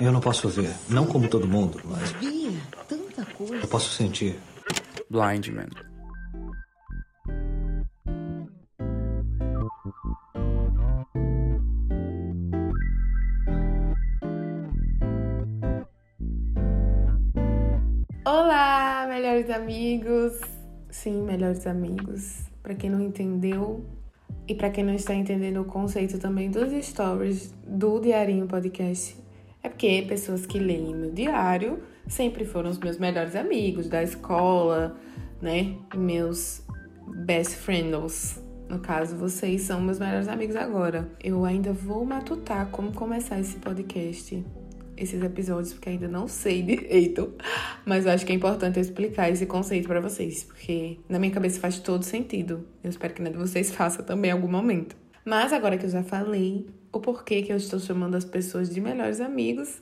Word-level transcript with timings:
Eu 0.00 0.10
não 0.12 0.20
posso 0.20 0.48
ver, 0.48 0.74
não 0.88 1.06
como 1.06 1.28
todo 1.28 1.46
mundo, 1.46 1.80
mas 1.84 2.10
Via, 2.12 2.50
tanta 2.88 3.24
coisa. 3.26 3.54
eu 3.56 3.68
posso 3.68 3.90
sentir. 3.90 4.36
Blind 5.10 5.48
Man. 5.48 5.68
Olá, 18.24 19.06
melhores 19.08 19.50
amigos. 19.50 20.40
Sim, 20.90 21.22
melhores 21.22 21.66
amigos. 21.66 22.42
Para 22.62 22.74
quem 22.74 22.88
não 22.90 23.00
entendeu 23.00 23.84
e 24.48 24.54
para 24.54 24.70
quem 24.70 24.84
não 24.84 24.94
está 24.94 25.14
entendendo 25.14 25.60
o 25.60 25.64
conceito 25.64 26.18
também 26.18 26.50
dos 26.50 26.72
stories 26.86 27.52
do 27.66 27.98
Diarinho 28.00 28.46
Podcast, 28.46 29.16
é 29.64 29.68
porque 29.70 30.04
pessoas 30.06 30.44
que 30.44 30.58
leem 30.58 30.94
meu 30.94 31.10
diário 31.10 31.82
sempre 32.06 32.44
foram 32.44 32.68
os 32.68 32.78
meus 32.78 32.98
melhores 32.98 33.34
amigos 33.34 33.88
da 33.88 34.02
escola, 34.02 34.94
né? 35.40 35.74
Meus 35.96 36.62
best 37.24 37.56
friends. 37.56 38.42
No 38.68 38.78
caso, 38.78 39.16
vocês 39.16 39.62
são 39.62 39.80
meus 39.80 39.98
melhores 39.98 40.28
amigos 40.28 40.54
agora. 40.54 41.08
Eu 41.22 41.46
ainda 41.46 41.72
vou 41.72 42.04
matutar 42.04 42.70
como 42.70 42.92
começar 42.92 43.40
esse 43.40 43.56
podcast 43.56 44.44
esses 44.96 45.22
episódios, 45.22 45.72
porque 45.72 45.88
ainda 45.88 46.06
não 46.06 46.28
sei 46.28 46.62
direito. 46.62 47.34
Mas 47.86 48.04
eu 48.04 48.12
acho 48.12 48.24
que 48.26 48.32
é 48.32 48.34
importante 48.34 48.76
eu 48.76 48.82
explicar 48.82 49.30
esse 49.30 49.46
conceito 49.46 49.88
para 49.88 50.00
vocês, 50.00 50.44
porque 50.44 50.98
na 51.08 51.18
minha 51.18 51.32
cabeça 51.32 51.58
faz 51.58 51.78
todo 51.78 52.04
sentido. 52.04 52.66
Eu 52.82 52.90
espero 52.90 53.14
que 53.14 53.22
na 53.22 53.30
de 53.30 53.38
vocês 53.38 53.70
faça 53.72 54.02
também 54.02 54.30
em 54.30 54.34
algum 54.34 54.46
momento. 54.46 54.94
Mas 55.24 55.54
agora 55.54 55.78
que 55.78 55.86
eu 55.86 55.90
já 55.90 56.02
falei 56.02 56.66
o 56.98 57.00
porquê 57.00 57.42
que 57.42 57.52
eu 57.52 57.56
estou 57.56 57.78
chamando 57.78 58.14
as 58.14 58.24
pessoas 58.24 58.68
de 58.68 58.80
melhores 58.80 59.20
amigos, 59.20 59.80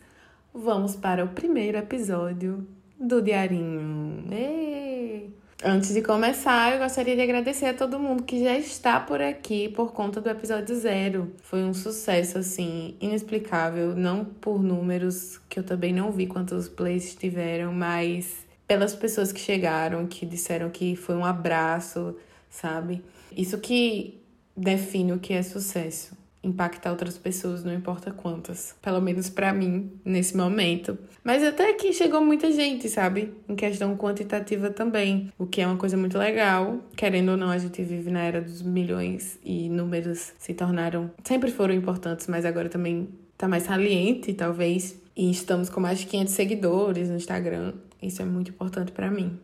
vamos 0.52 0.96
para 0.96 1.24
o 1.24 1.28
primeiro 1.28 1.78
episódio 1.78 2.66
do 2.98 3.20
Diarinho. 3.20 4.24
Êêê! 4.30 5.30
Antes 5.64 5.94
de 5.94 6.02
começar, 6.02 6.72
eu 6.72 6.80
gostaria 6.80 7.14
de 7.14 7.22
agradecer 7.22 7.66
a 7.66 7.74
todo 7.74 7.98
mundo 7.98 8.24
que 8.24 8.42
já 8.42 8.58
está 8.58 8.98
por 8.98 9.20
aqui 9.20 9.68
por 9.68 9.92
conta 9.92 10.20
do 10.20 10.28
episódio 10.28 10.74
zero. 10.74 11.32
Foi 11.42 11.62
um 11.62 11.72
sucesso, 11.72 12.38
assim, 12.38 12.96
inexplicável, 13.00 13.94
não 13.94 14.24
por 14.24 14.60
números, 14.60 15.40
que 15.48 15.60
eu 15.60 15.62
também 15.62 15.92
não 15.92 16.10
vi 16.10 16.26
quantos 16.26 16.68
plays 16.68 17.14
tiveram, 17.14 17.72
mas 17.72 18.44
pelas 18.66 18.94
pessoas 18.94 19.30
que 19.30 19.38
chegaram, 19.38 20.06
que 20.06 20.26
disseram 20.26 20.68
que 20.68 20.96
foi 20.96 21.14
um 21.14 21.24
abraço, 21.24 22.16
sabe? 22.50 23.00
Isso 23.36 23.58
que 23.58 24.20
define 24.56 25.12
o 25.12 25.18
que 25.20 25.32
é 25.32 25.42
sucesso 25.42 26.21
impactar 26.42 26.90
outras 26.90 27.16
pessoas, 27.16 27.64
não 27.64 27.72
importa 27.72 28.10
quantas. 28.10 28.74
Pelo 28.82 29.00
menos 29.00 29.30
para 29.30 29.52
mim, 29.52 29.92
nesse 30.04 30.36
momento. 30.36 30.98
Mas 31.22 31.42
até 31.42 31.72
que 31.74 31.92
chegou 31.92 32.20
muita 32.20 32.50
gente, 32.50 32.88
sabe? 32.88 33.32
Em 33.48 33.54
questão 33.54 33.96
quantitativa 33.96 34.70
também, 34.70 35.32
o 35.38 35.46
que 35.46 35.60
é 35.60 35.66
uma 35.66 35.76
coisa 35.76 35.96
muito 35.96 36.18
legal. 36.18 36.80
Querendo 36.96 37.30
ou 37.30 37.36
não, 37.36 37.50
a 37.50 37.58
gente 37.58 37.82
vive 37.82 38.10
na 38.10 38.22
era 38.22 38.40
dos 38.40 38.62
milhões 38.62 39.38
e 39.44 39.68
números 39.68 40.32
se 40.38 40.52
tornaram, 40.52 41.10
sempre 41.24 41.50
foram 41.50 41.74
importantes, 41.74 42.26
mas 42.26 42.44
agora 42.44 42.68
também 42.68 43.08
tá 43.38 43.46
mais 43.46 43.64
saliente, 43.64 44.34
talvez. 44.34 45.00
E 45.16 45.30
estamos 45.30 45.68
com 45.68 45.80
mais 45.80 46.00
de 46.00 46.06
500 46.06 46.32
seguidores 46.32 47.08
no 47.08 47.16
Instagram. 47.16 47.74
Isso 48.02 48.22
é 48.22 48.24
muito 48.24 48.50
importante 48.50 48.90
para 48.92 49.10
mim. 49.10 49.38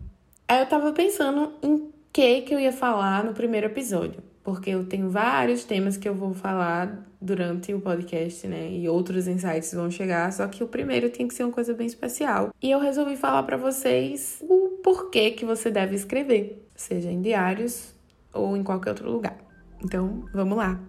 Aí 0.49 0.61
eu 0.61 0.67
tava 0.67 0.93
pensando 0.93 1.53
em 1.63 1.91
que 2.13 2.43
que 2.43 2.55
eu 2.55 2.61
ia 2.61 2.73
falar 2.73 3.25
no 3.25 3.33
primeiro 3.33 3.67
episódio 3.67 4.23
porque 4.49 4.71
eu 4.71 4.83
tenho 4.83 5.11
vários 5.11 5.63
temas 5.65 5.99
que 5.99 6.09
eu 6.09 6.15
vou 6.15 6.33
falar 6.33 7.07
durante 7.21 7.75
o 7.75 7.81
podcast, 7.83 8.49
né? 8.49 8.71
E 8.73 8.89
outros 8.89 9.29
insights 9.29 9.75
vão 9.75 9.91
chegar, 9.91 10.33
só 10.33 10.49
que 10.49 10.65
o 10.65 10.67
primeiro 10.67 11.11
tem 11.11 11.29
que 11.29 11.35
ser 11.35 11.45
uma 11.45 11.53
coisa 11.53 11.75
bem 11.75 11.87
especial. 11.87 12.49
E 12.63 12.71
eu 12.71 12.81
resolvi 12.81 13.15
falar 13.15 13.43
para 13.43 13.59
vocês 13.59 14.43
o 14.49 14.81
porquê 14.83 15.33
que 15.33 15.45
você 15.45 15.71
deve 15.71 15.95
escrever, 15.97 16.67
seja 16.75 17.11
em 17.11 17.21
diários 17.21 17.95
ou 18.33 18.57
em 18.57 18.63
qualquer 18.63 18.89
outro 18.89 19.11
lugar. 19.11 19.37
Então, 19.85 20.25
vamos 20.33 20.57
lá. 20.57 20.81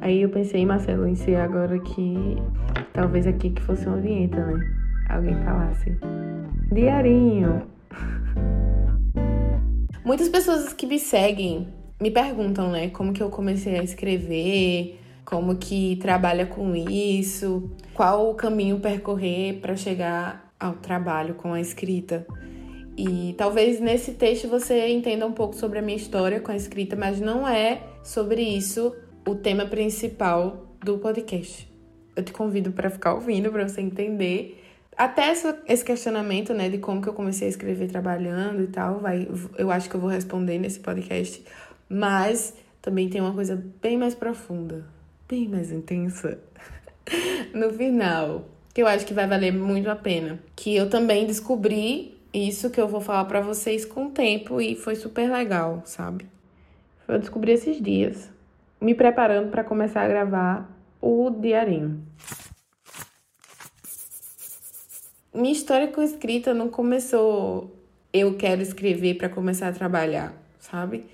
Aí 0.00 0.22
eu 0.22 0.28
pensei, 0.28 0.64
Marcelo, 0.64 1.08
em 1.08 1.16
ser 1.16 1.34
agora 1.34 1.76
que 1.80 2.36
talvez 2.92 3.26
aqui 3.26 3.50
que 3.50 3.62
fosse 3.62 3.84
uma 3.88 3.96
vinheta, 3.96 4.46
né? 4.46 4.64
Alguém 5.10 5.34
falasse 5.42 5.98
diarinho. 6.70 7.66
Muitas 10.04 10.28
pessoas 10.28 10.70
que 10.74 10.86
me 10.86 10.98
seguem 10.98 11.66
me 11.98 12.10
perguntam, 12.10 12.70
né, 12.70 12.90
como 12.90 13.14
que 13.14 13.22
eu 13.22 13.30
comecei 13.30 13.78
a 13.78 13.82
escrever, 13.82 15.00
como 15.24 15.56
que 15.56 15.96
trabalha 15.96 16.44
com 16.44 16.76
isso, 16.76 17.70
qual 17.94 18.30
o 18.30 18.34
caminho 18.34 18.78
percorrer 18.80 19.60
para 19.60 19.74
chegar 19.74 20.54
ao 20.60 20.74
trabalho 20.74 21.34
com 21.36 21.54
a 21.54 21.60
escrita. 21.60 22.26
E 22.98 23.34
talvez 23.38 23.80
nesse 23.80 24.12
texto 24.12 24.46
você 24.46 24.88
entenda 24.88 25.26
um 25.26 25.32
pouco 25.32 25.56
sobre 25.56 25.78
a 25.78 25.82
minha 25.82 25.96
história 25.96 26.38
com 26.38 26.52
a 26.52 26.56
escrita, 26.56 26.94
mas 26.94 27.18
não 27.18 27.48
é 27.48 27.80
sobre 28.02 28.42
isso 28.42 28.94
o 29.26 29.34
tema 29.34 29.64
principal 29.64 30.76
do 30.84 30.98
podcast. 30.98 31.66
Eu 32.14 32.22
te 32.22 32.32
convido 32.32 32.72
para 32.72 32.90
ficar 32.90 33.14
ouvindo 33.14 33.50
para 33.50 33.66
você 33.66 33.80
entender 33.80 34.62
até 34.96 35.32
esse 35.66 35.84
questionamento, 35.84 36.54
né, 36.54 36.68
de 36.68 36.78
como 36.78 37.02
que 37.02 37.08
eu 37.08 37.12
comecei 37.12 37.46
a 37.46 37.50
escrever 37.50 37.88
trabalhando 37.88 38.62
e 38.62 38.66
tal, 38.66 38.98
vai, 38.98 39.28
eu 39.58 39.70
acho 39.70 39.88
que 39.88 39.96
eu 39.96 40.00
vou 40.00 40.10
responder 40.10 40.58
nesse 40.58 40.80
podcast. 40.80 41.44
Mas 41.88 42.54
também 42.80 43.08
tem 43.08 43.20
uma 43.20 43.32
coisa 43.32 43.62
bem 43.82 43.96
mais 43.96 44.14
profunda, 44.14 44.84
bem 45.28 45.48
mais 45.48 45.70
intensa 45.70 46.38
no 47.54 47.72
final, 47.72 48.44
que 48.72 48.82
eu 48.82 48.86
acho 48.86 49.06
que 49.06 49.14
vai 49.14 49.26
valer 49.26 49.52
muito 49.52 49.90
a 49.90 49.96
pena. 49.96 50.38
Que 50.54 50.74
eu 50.74 50.88
também 50.88 51.26
descobri 51.26 52.16
isso 52.32 52.70
que 52.70 52.80
eu 52.80 52.88
vou 52.88 53.00
falar 53.00 53.24
para 53.26 53.40
vocês 53.40 53.84
com 53.84 54.06
o 54.06 54.10
tempo 54.10 54.60
e 54.60 54.74
foi 54.74 54.96
super 54.96 55.30
legal, 55.30 55.82
sabe? 55.84 56.26
Eu 57.06 57.18
descobri 57.18 57.52
esses 57.52 57.80
dias, 57.80 58.30
me 58.80 58.94
preparando 58.94 59.50
para 59.50 59.62
começar 59.62 60.02
a 60.02 60.08
gravar 60.08 60.70
o 61.00 61.30
diarinho. 61.30 62.02
Minha 65.34 65.52
história 65.52 65.88
com 65.88 66.00
escrita 66.00 66.54
não 66.54 66.68
começou 66.68 67.74
eu 68.12 68.36
quero 68.36 68.62
escrever 68.62 69.14
para 69.14 69.28
começar 69.28 69.66
a 69.66 69.72
trabalhar, 69.72 70.32
sabe? 70.60 71.04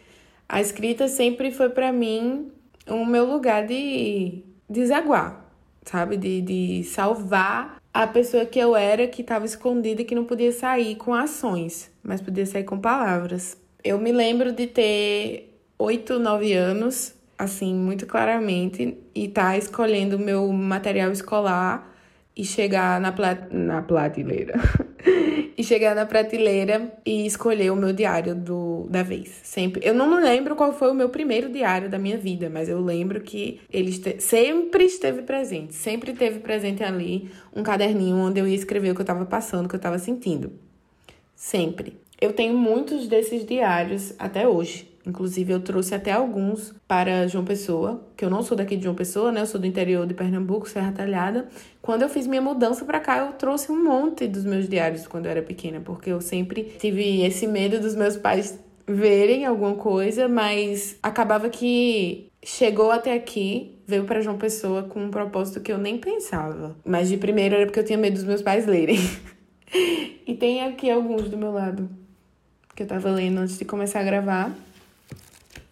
A 0.47 0.61
escrita 0.61 1.09
sempre 1.09 1.51
foi 1.51 1.71
para 1.71 1.91
mim 1.91 2.53
o 2.87 3.07
meu 3.07 3.25
lugar 3.25 3.67
de 3.67 4.43
desaguar, 4.69 5.43
sabe? 5.83 6.19
De, 6.19 6.43
de 6.43 6.85
salvar 6.85 7.81
a 7.95 8.07
pessoa 8.07 8.45
que 8.45 8.59
eu 8.59 8.77
era, 8.77 9.07
que 9.09 9.23
estava 9.23 9.47
escondida 9.47 10.05
que 10.05 10.15
não 10.15 10.27
podia 10.27 10.53
sair 10.53 10.97
com 10.97 11.15
ações, 11.15 11.91
mas 12.03 12.21
podia 12.21 12.45
sair 12.45 12.65
com 12.65 12.79
palavras. 12.79 13.57
Eu 13.83 13.99
me 13.99 14.13
lembro 14.13 14.53
de 14.53 14.67
ter 14.67 15.59
oito, 15.79 16.19
nove 16.19 16.53
anos, 16.53 17.15
assim, 17.39 17.75
muito 17.75 18.07
claramente, 18.07 18.99
e 19.15 19.25
estar 19.25 19.53
tá 19.53 19.57
escolhendo 19.57 20.17
o 20.17 20.21
meu 20.21 20.47
material 20.53 21.11
escolar 21.11 21.90
e 22.41 22.45
chegar 22.45 22.99
na, 22.99 23.13
plat... 23.13 23.39
na 23.51 23.83
prateleira. 23.83 24.55
e 25.59 25.63
chegar 25.63 25.95
na 25.95 26.07
prateleira 26.07 26.91
e 27.05 27.27
escolher 27.27 27.71
o 27.71 27.77
meu 27.77 27.93
diário 27.93 28.35
do, 28.35 28.87
da 28.89 29.03
vez. 29.03 29.29
Sempre. 29.43 29.87
Eu 29.87 29.93
não 29.93 30.19
lembro 30.19 30.57
qual 30.57 30.73
foi 30.73 30.91
o 30.91 30.95
meu 30.95 31.11
primeiro 31.11 31.53
diário 31.53 31.91
da 31.91 31.99
minha 31.99 32.17
vida, 32.17 32.49
mas 32.49 32.67
eu 32.67 32.81
lembro 32.81 33.21
que 33.21 33.61
ele 33.71 33.91
este... 33.91 34.23
sempre 34.23 34.85
esteve 34.85 35.21
presente. 35.21 35.75
Sempre 35.75 36.13
esteve 36.13 36.39
presente 36.39 36.83
ali 36.83 37.31
um 37.55 37.63
caderninho 37.63 38.17
onde 38.17 38.41
eu 38.41 38.49
ia 38.49 38.57
escrever 38.57 38.93
o 38.93 38.95
que 38.95 39.03
eu 39.03 39.05
estava 39.05 39.27
passando, 39.27 39.67
o 39.67 39.69
que 39.69 39.75
eu 39.75 39.79
estava 39.79 39.99
sentindo. 39.99 40.51
Sempre. 41.37 42.01
Eu 42.19 42.33
tenho 42.33 42.57
muitos 42.57 43.07
desses 43.07 43.45
diários 43.45 44.15
até 44.19 44.49
hoje. 44.49 44.90
Inclusive, 45.07 45.53
eu 45.53 45.61
trouxe 45.61 45.95
até 45.95 46.13
alguns 46.13 46.75
para 46.87 47.27
João 47.27 47.45
Pessoa, 47.45 48.07
que 48.17 48.25
eu 48.25 48.29
não 48.29 48.43
sou 48.43 48.57
daqui 48.57 48.77
de 48.77 48.85
João 48.85 48.95
Pessoa, 48.95 49.33
né? 49.33 49.41
Eu 49.41 49.47
sou 49.47 49.61
do 49.61 49.67
interior 49.67 50.07
de 50.07 50.13
Pernambuco, 50.13 50.69
Serra 50.69 50.93
Talhada. 50.93 51.49
Quando 51.81 52.03
eu 52.03 52.09
fiz 52.09 52.27
minha 52.27 52.43
mudança 52.43 52.85
para 52.85 53.01
cá, 53.01 53.19
eu 53.19 53.33
trouxe 53.33 53.73
um 53.73 53.83
monte 53.83 54.27
dos 54.27 54.45
meus 54.45 54.69
diários 54.69 55.07
quando 55.07 55.27
eu 55.27 55.31
era 55.31 55.43
pequena, 55.43 55.81
porque 55.81 56.11
eu 56.11 56.21
sempre 56.21 56.65
tive 56.79 57.23
esse 57.23 57.47
medo 57.47 57.81
dos 57.81 57.95
meus 57.95 58.17
pais 58.17 58.59
verem 58.87 59.47
alguma 59.47 59.75
coisa, 59.75 60.29
mas 60.29 60.99
acabava 61.03 61.49
que 61.49 62.31
chegou 62.43 62.91
até 62.91 63.15
aqui, 63.15 63.79
veio 63.87 64.05
para 64.05 64.21
João 64.21 64.37
Pessoa 64.37 64.83
com 64.83 65.05
um 65.05 65.11
propósito 65.11 65.61
que 65.61 65.73
eu 65.73 65.79
nem 65.79 65.97
pensava. 65.97 66.77
Mas 66.85 67.09
de 67.09 67.17
primeiro 67.17 67.55
era 67.55 67.65
porque 67.65 67.81
eu 67.81 67.85
tinha 67.85 67.99
medo 67.99 68.15
dos 68.15 68.25
meus 68.25 68.43
pais 68.43 68.67
lerem. 68.67 68.99
e 70.27 70.35
tem 70.35 70.63
aqui 70.63 70.91
alguns 70.91 71.29
do 71.29 71.39
meu 71.39 71.53
lado 71.53 71.89
que 72.75 72.83
eu 72.83 72.87
tava 72.87 73.11
lendo 73.11 73.39
antes 73.39 73.59
de 73.59 73.65
começar 73.65 74.01
a 74.01 74.05
gravar 74.05 74.55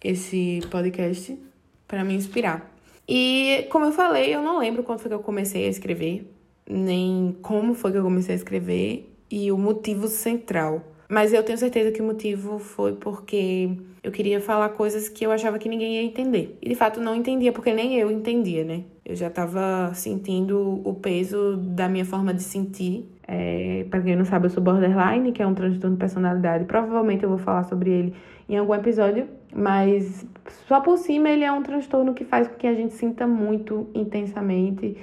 esse 0.03 0.61
podcast 0.71 1.39
para 1.87 2.05
me 2.05 2.15
inspirar. 2.15 2.73
E 3.09 3.67
como 3.71 3.87
eu 3.87 3.93
falei, 3.93 4.35
eu 4.35 4.43
não 4.43 4.59
lembro 4.59 4.83
quando 4.83 5.01
foi 5.01 5.09
que 5.09 5.15
eu 5.15 5.21
comecei 5.21 5.67
a 5.67 5.69
escrever, 5.69 6.31
nem 6.69 7.37
como 7.41 7.75
foi 7.75 7.93
que 7.93 7.99
eu 7.99 8.03
comecei 8.03 8.35
a 8.35 8.37
escrever 8.37 9.11
e 9.31 9.51
o 9.51 9.57
motivo 9.57 10.09
central. 10.09 10.85
Mas 11.09 11.33
eu 11.33 11.43
tenho 11.43 11.57
certeza 11.57 11.91
que 11.91 12.03
o 12.03 12.05
motivo 12.05 12.59
foi 12.59 12.93
porque 12.93 13.71
eu 14.03 14.13
queria 14.13 14.41
falar 14.41 14.69
coisas 14.71 15.09
que 15.09 15.25
eu 15.25 15.33
achava 15.33 15.59
que 15.59 15.69
ninguém 15.69 15.95
ia 15.95 16.03
entender. 16.03 16.59
E 16.61 16.69
de 16.69 16.75
fato 16.75 17.01
não 17.01 17.15
entendia, 17.15 17.51
porque 17.51 17.73
nem 17.73 17.99
eu 17.99 18.11
entendia, 18.11 18.63
né? 18.63 18.85
Eu 19.05 19.17
já 19.17 19.29
estava 19.29 19.91
sentindo 19.95 20.83
o 20.85 20.93
peso 20.95 21.57
da 21.57 21.89
minha 21.89 22.05
forma 22.05 22.35
de 22.35 22.43
sentir. 22.43 23.09
É, 23.27 23.87
para 23.91 24.03
quem 24.03 24.17
não 24.17 24.27
sabe, 24.27 24.47
eu 24.47 24.51
sou 24.51 24.63
borderline, 24.63 25.33
que 25.33 25.43
é 25.43 25.47
um 25.47 25.55
transtorno 25.55 25.97
de 25.97 26.01
personalidade. 26.01 26.67
Provavelmente 26.67 27.23
eu 27.23 27.31
vou 27.31 27.39
falar 27.39 27.65
sobre 27.65 27.91
ele 27.91 28.15
em 28.49 28.59
algum 28.59 28.75
episódio, 28.75 29.27
mas 29.53 30.27
só 30.67 30.81
por 30.81 30.99
cima 30.99 31.29
ele 31.29 31.45
é 31.45 31.53
um 31.53 31.63
transtorno 31.63 32.15
que 32.15 32.25
faz 32.25 32.49
com 32.49 32.55
que 32.55 32.67
a 32.67 32.75
gente 32.75 32.95
sinta 32.95 33.27
muito 33.27 33.89
intensamente, 33.95 34.97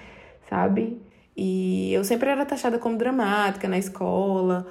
sabe? 0.50 1.02
E 1.36 1.94
eu 1.94 2.04
sempre 2.04 2.30
era 2.30 2.46
taxada 2.46 2.80
como 2.80 2.98
dramática 2.98 3.68
na 3.68 3.78
escola, 3.78 4.66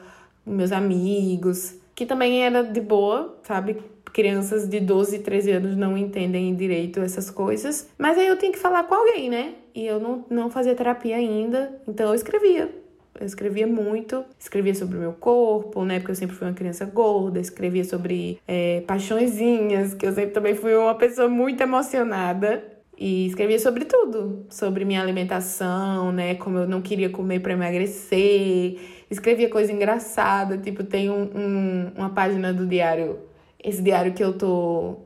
meus 0.47 0.73
amigos, 0.73 1.79
que 1.95 2.07
também 2.07 2.45
era 2.45 2.63
de 2.63 2.81
boa, 2.81 3.39
sabe? 3.43 3.77
Crianças 4.13 4.69
de 4.69 4.81
12, 4.81 5.19
13 5.21 5.51
anos 5.53 5.77
não 5.77 5.99
entendem 5.99 6.55
direito 6.55 7.01
essas 7.01 7.31
coisas. 7.31 7.91
Mas 7.99 8.17
aí 8.17 8.27
eu 8.27 8.39
tinha 8.39 8.53
que 8.53 8.59
falar 8.59 8.85
com 8.85 8.95
alguém, 8.95 9.29
né? 9.29 9.55
E 9.75 9.85
eu 9.85 9.99
não, 9.99 10.25
não 10.31 10.51
fazia 10.51 10.75
terapia 10.75 11.17
ainda, 11.17 11.81
então 11.87 12.09
eu 12.09 12.15
escrevia. 12.15 12.84
Eu 13.19 13.27
escrevia 13.27 13.67
muito, 13.67 14.25
escrevia 14.39 14.75
sobre 14.75 14.97
o 14.97 15.01
meu 15.01 15.13
corpo, 15.13 15.85
né? 15.85 15.99
Porque 15.99 16.11
eu 16.11 16.17
sempre 16.17 16.35
fui 16.35 16.47
uma 16.47 16.55
criança 16.55 16.85
gorda, 16.85 17.39
escrevia 17.41 17.85
sobre 17.85 18.41
é, 18.47 18.81
paixõezinhas, 18.83 19.95
que 19.95 20.07
eu 20.07 20.13
sempre 20.13 20.33
também 20.33 20.55
fui 20.55 20.75
uma 20.75 20.95
pessoa 20.95 21.29
muito 21.29 21.63
emocionada. 21.63 22.73
E 22.97 23.27
escrevia 23.27 23.59
sobre 23.59 23.85
tudo, 23.85 24.47
sobre 24.49 24.85
minha 24.85 25.01
alimentação, 25.01 26.13
né? 26.13 26.37
Como 26.37 26.59
eu 26.59 26.69
não 26.69 26.81
queria 26.81 27.11
comer 27.11 27.41
para 27.41 27.53
emagrecer. 27.53 28.79
Escrevia 29.11 29.49
coisa 29.49 29.73
engraçada, 29.73 30.57
tipo, 30.59 30.85
tem 30.85 31.11
um, 31.11 31.23
um, 31.35 31.93
uma 31.97 32.11
página 32.11 32.53
do 32.53 32.67
diário, 32.67 33.19
esse 33.63 33.83
diário 33.83 34.13
que 34.13 34.23
eu 34.23 34.33
tô 34.33 34.99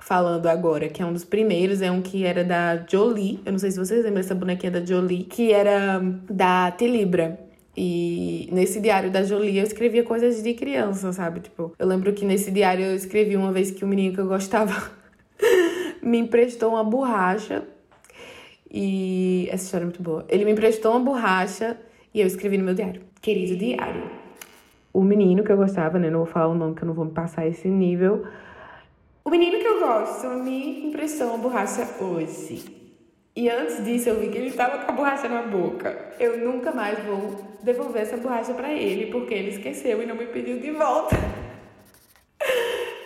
falando 0.00 0.46
agora, 0.46 0.88
que 0.88 1.02
é 1.02 1.06
um 1.06 1.12
dos 1.12 1.24
primeiros, 1.24 1.80
é 1.80 1.90
um 1.90 2.02
que 2.02 2.24
era 2.24 2.44
da 2.44 2.84
Jolie. 2.86 3.40
Eu 3.44 3.52
não 3.52 3.58
sei 3.58 3.70
se 3.70 3.78
vocês 3.78 4.04
lembram 4.04 4.20
dessa 4.20 4.34
bonequinha 4.34 4.70
da 4.70 4.84
Jolie, 4.84 5.24
que 5.24 5.52
era 5.52 6.00
da 6.28 6.70
Tilibra. 6.70 7.40
E 7.76 8.48
nesse 8.52 8.80
diário 8.80 9.10
da 9.10 9.22
Jolie 9.24 9.58
eu 9.58 9.64
escrevia 9.64 10.04
coisas 10.04 10.42
de 10.42 10.54
criança, 10.54 11.12
sabe? 11.12 11.40
Tipo, 11.40 11.72
eu 11.78 11.86
lembro 11.86 12.12
que 12.12 12.24
nesse 12.24 12.50
diário 12.50 12.84
eu 12.84 12.94
escrevi 12.94 13.36
uma 13.36 13.52
vez 13.52 13.70
que 13.70 13.84
o 13.84 13.88
menino 13.88 14.14
que 14.14 14.20
eu 14.20 14.26
gostava 14.26 14.90
me 16.02 16.18
emprestou 16.18 16.70
uma 16.70 16.84
borracha. 16.84 17.64
E 18.70 19.48
essa 19.50 19.64
história 19.64 19.84
é 19.84 19.86
muito 19.86 20.02
boa. 20.02 20.24
Ele 20.28 20.44
me 20.44 20.52
emprestou 20.52 20.92
uma 20.92 21.00
borracha 21.00 21.76
e 22.12 22.20
eu 22.20 22.26
escrevi 22.26 22.58
no 22.58 22.64
meu 22.64 22.74
diário. 22.74 23.02
Querido 23.20 23.56
diário. 23.56 24.10
O 24.92 25.02
menino 25.02 25.42
que 25.42 25.50
eu 25.50 25.56
gostava, 25.56 25.98
né? 25.98 26.10
Não 26.10 26.20
vou 26.20 26.26
falar 26.26 26.48
o 26.48 26.54
nome 26.54 26.74
que 26.74 26.82
eu 26.82 26.86
não 26.86 26.94
vou 26.94 27.04
me 27.04 27.10
passar 27.10 27.46
esse 27.46 27.66
nível. 27.66 28.24
O 29.24 29.30
menino 29.30 29.58
que 29.58 29.66
eu 29.66 29.80
gosto 29.80 30.28
me 30.28 30.86
emprestou 30.86 31.28
uma 31.28 31.38
borracha 31.38 31.88
hoje. 32.00 32.83
E 33.36 33.50
antes 33.50 33.84
disso 33.84 34.10
eu 34.10 34.20
vi 34.20 34.28
que 34.28 34.38
ele 34.38 34.46
estava 34.46 34.78
com 34.84 34.92
a 34.92 34.94
borracha 34.94 35.28
na 35.28 35.42
boca. 35.42 36.12
Eu 36.20 36.38
nunca 36.38 36.70
mais 36.70 36.96
vou 37.04 37.44
devolver 37.64 38.02
essa 38.02 38.16
borracha 38.16 38.54
para 38.54 38.72
ele, 38.72 39.10
porque 39.10 39.34
ele 39.34 39.50
esqueceu 39.50 40.00
e 40.00 40.06
não 40.06 40.14
me 40.14 40.26
pediu 40.26 40.60
de 40.60 40.70
volta. 40.70 41.16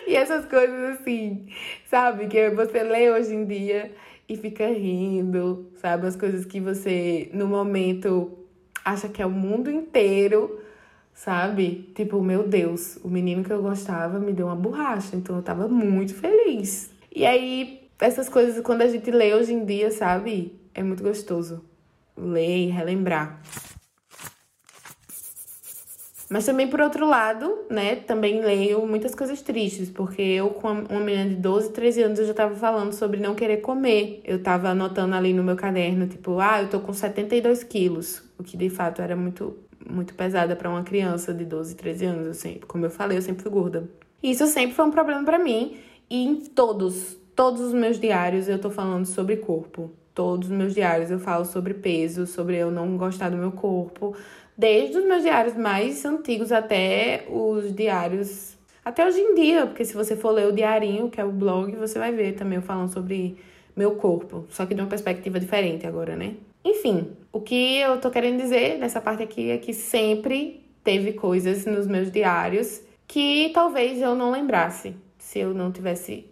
E 0.05 0.15
essas 0.15 0.45
coisas 0.45 0.99
assim, 0.99 1.47
sabe? 1.87 2.27
Que 2.27 2.49
você 2.51 2.83
lê 2.83 3.11
hoje 3.11 3.33
em 3.33 3.45
dia 3.45 3.91
e 4.27 4.37
fica 4.37 4.67
rindo, 4.67 5.71
sabe? 5.77 6.05
As 6.05 6.15
coisas 6.15 6.45
que 6.45 6.59
você, 6.59 7.29
no 7.33 7.47
momento, 7.47 8.37
acha 8.85 9.09
que 9.09 9.21
é 9.21 9.25
o 9.25 9.31
mundo 9.31 9.71
inteiro, 9.71 10.59
sabe? 11.13 11.91
Tipo, 11.95 12.21
meu 12.21 12.47
Deus, 12.47 12.97
o 13.03 13.07
menino 13.07 13.43
que 13.43 13.51
eu 13.51 13.61
gostava 13.61 14.19
me 14.19 14.31
deu 14.31 14.45
uma 14.45 14.55
borracha, 14.55 15.15
então 15.15 15.35
eu 15.35 15.41
tava 15.41 15.67
muito 15.67 16.13
feliz. 16.13 16.91
E 17.15 17.25
aí, 17.25 17.78
essas 17.99 18.29
coisas, 18.29 18.61
quando 18.63 18.81
a 18.81 18.87
gente 18.87 19.11
lê 19.11 19.33
hoje 19.33 19.53
em 19.53 19.65
dia, 19.65 19.91
sabe? 19.91 20.59
É 20.73 20.81
muito 20.81 21.03
gostoso 21.03 21.63
ler 22.15 22.65
e 22.65 22.67
relembrar. 22.67 23.41
Mas 26.29 26.45
também, 26.45 26.67
por 26.67 26.79
outro 26.79 27.07
lado, 27.07 27.65
né, 27.71 27.95
também 27.95 28.39
leio 28.39 28.85
muitas 28.85 29.15
coisas 29.15 29.41
tristes, 29.41 29.89
porque 29.89 30.21
eu, 30.21 30.51
com 30.51 30.67
uma 30.67 30.99
menina 30.99 31.27
de 31.27 31.35
12, 31.35 31.71
13 31.71 32.03
anos, 32.03 32.19
eu 32.19 32.27
já 32.27 32.33
tava 32.35 32.55
falando 32.55 32.93
sobre 32.93 33.19
não 33.19 33.33
querer 33.33 33.57
comer. 33.57 34.21
Eu 34.23 34.41
tava 34.41 34.69
anotando 34.69 35.15
ali 35.15 35.33
no 35.33 35.43
meu 35.43 35.55
caderno, 35.55 36.07
tipo, 36.07 36.39
ah, 36.39 36.61
eu 36.61 36.69
tô 36.69 36.79
com 36.81 36.93
72 36.93 37.63
quilos, 37.63 38.21
o 38.37 38.43
que 38.43 38.55
de 38.55 38.69
fato 38.69 39.01
era 39.01 39.15
muito, 39.15 39.57
muito 39.89 40.13
pesada 40.13 40.55
para 40.55 40.69
uma 40.69 40.83
criança 40.83 41.33
de 41.33 41.43
12, 41.43 41.75
13 41.75 42.05
anos. 42.05 42.27
Eu 42.27 42.33
sempre, 42.35 42.67
como 42.67 42.85
eu 42.85 42.91
falei, 42.91 43.17
eu 43.17 43.23
sempre 43.23 43.41
fui 43.41 43.51
gorda. 43.51 43.89
Isso 44.21 44.45
sempre 44.45 44.75
foi 44.75 44.85
um 44.85 44.91
problema 44.91 45.23
para 45.23 45.39
mim, 45.39 45.77
e 46.07 46.27
em 46.27 46.35
todos, 46.41 47.17
todos 47.39 47.61
os 47.61 47.73
meus 47.73 47.97
diários 47.97 48.49
eu 48.49 48.59
tô 48.59 48.69
falando 48.69 49.05
sobre 49.05 49.37
corpo. 49.37 49.89
Todos 50.13 50.49
os 50.49 50.53
meus 50.53 50.73
diários 50.73 51.09
eu 51.09 51.19
falo 51.19 51.45
sobre 51.45 51.73
peso, 51.73 52.27
sobre 52.27 52.57
eu 52.57 52.69
não 52.69 52.97
gostar 52.97 53.29
do 53.29 53.37
meu 53.37 53.53
corpo, 53.53 54.13
desde 54.57 54.97
os 54.97 55.05
meus 55.05 55.23
diários 55.23 55.55
mais 55.55 56.03
antigos 56.03 56.51
até 56.51 57.23
os 57.29 57.73
diários 57.73 58.57
até 58.83 59.07
hoje 59.07 59.21
em 59.21 59.35
dia, 59.35 59.65
porque 59.65 59.85
se 59.85 59.93
você 59.93 60.17
for 60.17 60.31
ler 60.31 60.47
o 60.47 60.51
diarinho, 60.51 61.09
que 61.09 61.21
é 61.21 61.23
o 61.23 61.31
blog, 61.31 61.73
você 61.77 61.97
vai 61.97 62.11
ver 62.11 62.33
também 62.33 62.57
eu 62.57 62.61
falando 62.61 62.91
sobre 62.91 63.37
meu 63.73 63.91
corpo, 63.91 64.43
só 64.49 64.65
que 64.65 64.75
de 64.75 64.81
uma 64.81 64.89
perspectiva 64.89 65.39
diferente 65.39 65.87
agora, 65.87 66.17
né? 66.17 66.35
Enfim, 66.61 67.07
o 67.31 67.39
que 67.39 67.77
eu 67.77 68.01
tô 68.01 68.11
querendo 68.11 68.41
dizer 68.41 68.77
nessa 68.77 68.99
parte 68.99 69.23
aqui 69.23 69.49
é 69.49 69.57
que 69.57 69.73
sempre 69.73 70.59
teve 70.83 71.13
coisas 71.13 71.65
nos 71.65 71.87
meus 71.87 72.11
diários 72.11 72.81
que 73.07 73.49
talvez 73.53 74.01
eu 74.01 74.13
não 74.13 74.29
lembrasse 74.29 74.93
se 75.17 75.39
eu 75.39 75.53
não 75.53 75.71
tivesse 75.71 76.28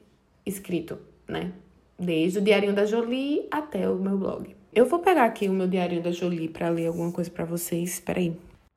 escrito, 0.47 0.97
né? 1.27 1.51
Desde 1.99 2.39
o 2.39 2.41
diarinho 2.41 2.73
da 2.73 2.85
Jolie 2.85 3.47
até 3.51 3.89
o 3.89 3.95
meu 3.95 4.17
blog. 4.17 4.55
Eu 4.73 4.85
vou 4.85 4.99
pegar 4.99 5.25
aqui 5.25 5.49
o 5.49 5.53
meu 5.53 5.67
diário 5.67 6.01
da 6.01 6.11
Jolie 6.11 6.47
para 6.47 6.69
ler 6.69 6.87
alguma 6.87 7.11
coisa 7.11 7.29
para 7.31 7.45
vocês. 7.45 7.93
Espera 7.93 8.19
aí. 8.19 8.35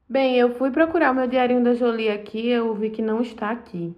Bem, 0.08 0.36
eu 0.36 0.54
fui 0.54 0.70
procurar 0.70 1.12
o 1.12 1.14
meu 1.14 1.26
diário 1.26 1.62
da 1.62 1.74
Jolie 1.74 2.08
aqui, 2.08 2.48
eu 2.48 2.74
vi 2.74 2.90
que 2.90 3.02
não 3.02 3.20
está 3.20 3.50
aqui. 3.50 3.94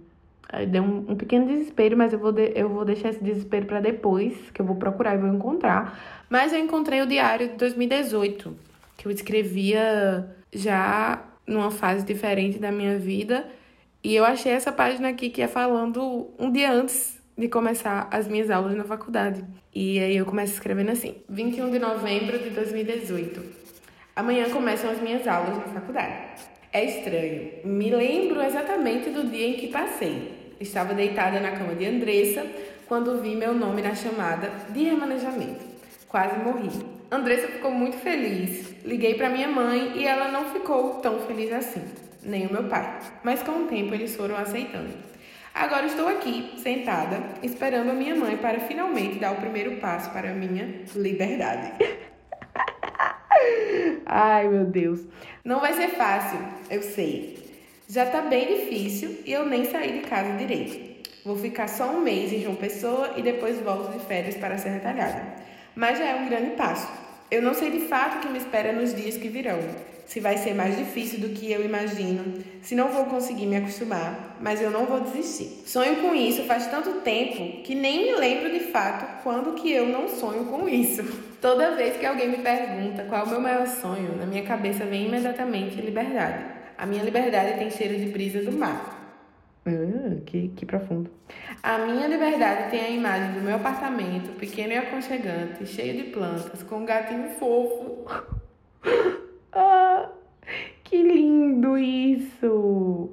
Deu 0.69 0.83
um, 0.83 1.11
um 1.11 1.15
pequeno 1.15 1.47
desespero, 1.47 1.97
mas 1.97 2.13
eu 2.13 2.19
vou, 2.19 2.31
de, 2.31 2.51
eu 2.55 2.69
vou 2.69 2.85
deixar 2.85 3.09
esse 3.09 3.23
desespero 3.23 3.65
para 3.65 3.79
depois, 3.79 4.35
que 4.53 4.61
eu 4.61 4.65
vou 4.65 4.75
procurar 4.75 5.15
e 5.15 5.17
vou 5.17 5.33
encontrar. 5.33 5.97
Mas 6.29 6.53
eu 6.53 6.59
encontrei 6.59 7.01
o 7.01 7.07
diário 7.07 7.47
de 7.47 7.55
2018, 7.55 8.55
que 8.97 9.07
eu 9.07 9.11
escrevia 9.11 10.29
já 10.51 11.23
numa 11.47 11.71
fase 11.71 12.05
diferente 12.05 12.59
da 12.59 12.71
minha 12.71 12.99
vida. 12.99 13.47
E 14.03 14.13
eu 14.13 14.25
achei 14.25 14.51
essa 14.51 14.71
página 14.71 15.09
aqui 15.09 15.29
que 15.29 15.41
é 15.41 15.47
falando 15.47 16.29
um 16.37 16.51
dia 16.51 16.71
antes 16.71 17.22
de 17.37 17.47
começar 17.47 18.07
as 18.11 18.27
minhas 18.27 18.49
aulas 18.49 18.75
na 18.75 18.83
faculdade. 18.83 19.43
E 19.73 19.99
aí 19.99 20.17
eu 20.17 20.25
começo 20.25 20.53
escrevendo 20.53 20.91
assim: 20.91 21.15
21 21.29 21.71
de 21.71 21.79
novembro 21.79 22.37
de 22.39 22.49
2018. 22.51 23.43
Amanhã 24.15 24.49
começam 24.49 24.91
as 24.91 25.01
minhas 25.01 25.27
aulas 25.27 25.57
na 25.57 25.79
faculdade. 25.79 26.13
É 26.71 26.85
estranho. 26.85 27.51
Me 27.65 27.89
lembro 27.89 28.41
exatamente 28.41 29.09
do 29.09 29.27
dia 29.29 29.47
em 29.47 29.53
que 29.53 29.67
passei. 29.67 30.53
Estava 30.59 30.93
deitada 30.93 31.39
na 31.39 31.51
cama 31.51 31.75
de 31.75 31.85
Andressa 31.85 32.45
quando 32.87 33.21
vi 33.21 33.35
meu 33.35 33.53
nome 33.53 33.81
na 33.81 33.95
chamada 33.95 34.51
de 34.69 34.83
remanejamento. 34.83 35.65
Quase 36.07 36.37
morri. 36.39 36.69
Andressa 37.11 37.47
ficou 37.47 37.71
muito 37.71 37.97
feliz. 37.97 38.73
Liguei 38.83 39.15
para 39.15 39.29
minha 39.29 39.47
mãe 39.47 39.93
e 39.95 40.05
ela 40.05 40.31
não 40.31 40.45
ficou 40.45 40.95
tão 40.95 41.19
feliz 41.21 41.51
assim, 41.51 41.83
nem 42.21 42.47
o 42.47 42.51
meu 42.51 42.63
pai. 42.65 42.99
Mas 43.23 43.41
com 43.41 43.63
o 43.63 43.67
tempo 43.67 43.93
eles 43.93 44.15
foram 44.15 44.35
aceitando. 44.35 44.93
Agora 45.53 45.85
estou 45.85 46.07
aqui, 46.07 46.55
sentada, 46.57 47.21
esperando 47.43 47.91
a 47.91 47.93
minha 47.93 48.15
mãe 48.15 48.35
para 48.37 48.59
finalmente 48.61 49.19
dar 49.19 49.33
o 49.33 49.35
primeiro 49.35 49.77
passo 49.77 50.09
para 50.09 50.31
a 50.31 50.33
minha 50.33 50.81
liberdade. 50.95 51.73
Ai, 54.03 54.47
meu 54.47 54.65
Deus. 54.65 55.01
Não 55.45 55.59
vai 55.59 55.73
ser 55.73 55.89
fácil, 55.89 56.39
eu 56.71 56.81
sei. 56.81 57.37
Já 57.87 58.07
tá 58.07 58.21
bem 58.21 58.47
difícil 58.47 59.19
e 59.25 59.31
eu 59.31 59.45
nem 59.45 59.65
saí 59.65 59.99
de 59.99 60.07
casa 60.07 60.35
direito. 60.37 61.03
Vou 61.23 61.37
ficar 61.37 61.67
só 61.67 61.91
um 61.91 62.01
mês 62.01 62.33
em 62.33 62.41
João 62.41 62.55
Pessoa 62.55 63.13
e 63.15 63.21
depois 63.21 63.59
volto 63.59 63.91
de 63.91 64.03
férias 64.05 64.35
para 64.35 64.57
ser 64.57 64.69
retalhada. 64.69 65.21
Mas 65.75 65.99
já 65.99 66.05
é 66.05 66.15
um 66.15 66.27
grande 66.27 66.55
passo. 66.55 66.91
Eu 67.29 67.43
não 67.43 67.53
sei 67.53 67.69
de 67.69 67.81
fato 67.81 68.17
o 68.17 68.21
que 68.21 68.29
me 68.29 68.39
espera 68.39 68.73
nos 68.73 68.95
dias 68.95 69.17
que 69.17 69.29
virão 69.29 69.59
se 70.05 70.19
vai 70.19 70.37
ser 70.37 70.53
mais 70.53 70.77
difícil 70.77 71.19
do 71.19 71.29
que 71.29 71.51
eu 71.51 71.63
imagino, 71.63 72.43
se 72.61 72.75
não 72.75 72.89
vou 72.89 73.05
conseguir 73.05 73.45
me 73.45 73.57
acostumar, 73.57 74.37
mas 74.41 74.61
eu 74.61 74.69
não 74.69 74.85
vou 74.85 75.01
desistir. 75.01 75.63
Sonho 75.65 75.97
com 75.97 76.13
isso 76.13 76.43
faz 76.43 76.67
tanto 76.67 77.01
tempo 77.01 77.63
que 77.63 77.73
nem 77.75 78.11
me 78.11 78.19
lembro 78.19 78.51
de 78.51 78.59
fato 78.71 79.23
quando 79.23 79.53
que 79.53 79.71
eu 79.71 79.87
não 79.87 80.07
sonho 80.07 80.45
com 80.45 80.67
isso. 80.67 81.03
Toda 81.41 81.75
vez 81.75 81.97
que 81.97 82.05
alguém 82.05 82.29
me 82.29 82.37
pergunta 82.37 83.03
qual 83.03 83.21
é 83.21 83.25
o 83.25 83.29
meu 83.29 83.41
maior 83.41 83.67
sonho, 83.67 84.15
na 84.17 84.25
minha 84.25 84.43
cabeça 84.43 84.85
vem 84.85 85.07
imediatamente 85.07 85.81
liberdade. 85.81 86.45
A 86.77 86.85
minha 86.85 87.03
liberdade 87.03 87.57
tem 87.57 87.69
cheiro 87.69 87.97
de 87.97 88.05
brisa 88.05 88.41
do 88.41 88.51
mar. 88.51 89.01
Uh, 89.65 90.19
que, 90.25 90.49
que 90.49 90.65
profundo. 90.65 91.09
A 91.61 91.77
minha 91.77 92.05
liberdade 92.07 92.69
tem 92.69 92.81
a 92.81 92.89
imagem 92.89 93.33
do 93.33 93.41
meu 93.41 93.55
apartamento, 93.55 94.37
pequeno 94.37 94.73
e 94.73 94.77
aconchegante, 94.77 95.65
cheio 95.65 96.03
de 96.03 96.09
plantas, 96.11 96.61
com 96.63 96.79
um 96.79 96.85
gatinho 96.85 97.29
fofo. 97.39 98.05
Ah, 99.55 100.09
que 100.83 101.01
lindo 101.01 101.77
isso! 101.77 103.11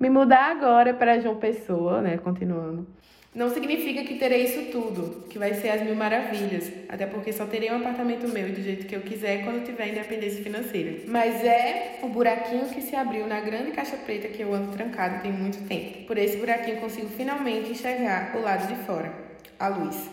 Me 0.00 0.08
mudar 0.08 0.50
agora 0.50 0.94
para 0.94 1.20
João 1.20 1.36
Pessoa, 1.36 2.00
né? 2.00 2.16
Continuando. 2.18 2.86
Não 3.34 3.48
significa 3.48 4.04
que 4.04 4.18
terei 4.18 4.44
isso 4.44 4.70
tudo, 4.70 5.26
que 5.28 5.38
vai 5.38 5.54
ser 5.54 5.70
as 5.70 5.82
mil 5.82 5.94
maravilhas, 5.94 6.70
até 6.88 7.06
porque 7.06 7.32
só 7.32 7.46
terei 7.46 7.70
um 7.70 7.76
apartamento 7.76 8.28
meu 8.28 8.50
do 8.50 8.60
jeito 8.60 8.86
que 8.86 8.94
eu 8.94 9.00
quiser 9.00 9.42
quando 9.44 9.64
tiver 9.64 9.88
independência 9.88 10.42
financeira. 10.42 11.02
Mas 11.06 11.42
é 11.42 12.00
o 12.02 12.08
buraquinho 12.08 12.66
que 12.66 12.82
se 12.82 12.94
abriu 12.94 13.26
na 13.26 13.40
grande 13.40 13.70
caixa 13.70 13.96
preta 13.96 14.28
que 14.28 14.42
eu 14.42 14.52
ando 14.52 14.72
trancado 14.72 15.22
tem 15.22 15.32
muito 15.32 15.66
tempo. 15.66 16.06
Por 16.06 16.18
esse 16.18 16.36
buraquinho 16.36 16.78
consigo 16.78 17.08
finalmente 17.08 17.70
enxergar 17.70 18.36
o 18.36 18.42
lado 18.42 18.66
de 18.66 18.76
fora, 18.84 19.12
a 19.58 19.68
luz. 19.68 20.10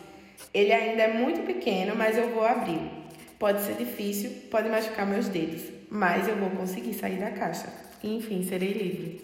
Ele 0.54 0.72
ainda 0.72 1.04
é 1.04 1.14
muito 1.14 1.46
pequeno, 1.46 1.96
mas 1.98 2.18
eu 2.18 2.30
vou 2.30 2.46
abrir. 2.46 2.99
Pode 3.40 3.62
ser 3.62 3.76
difícil, 3.76 4.30
pode 4.52 4.68
machucar 4.68 5.08
meus 5.08 5.30
dedos, 5.30 5.64
mas 5.90 6.28
eu 6.28 6.36
vou 6.36 6.50
conseguir 6.50 6.94
sair 6.94 7.18
da 7.18 7.32
caixa. 7.32 7.68
E, 8.04 8.14
enfim, 8.18 8.44
serei 8.44 8.74
livre. 8.74 9.22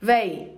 Véi, 0.00 0.52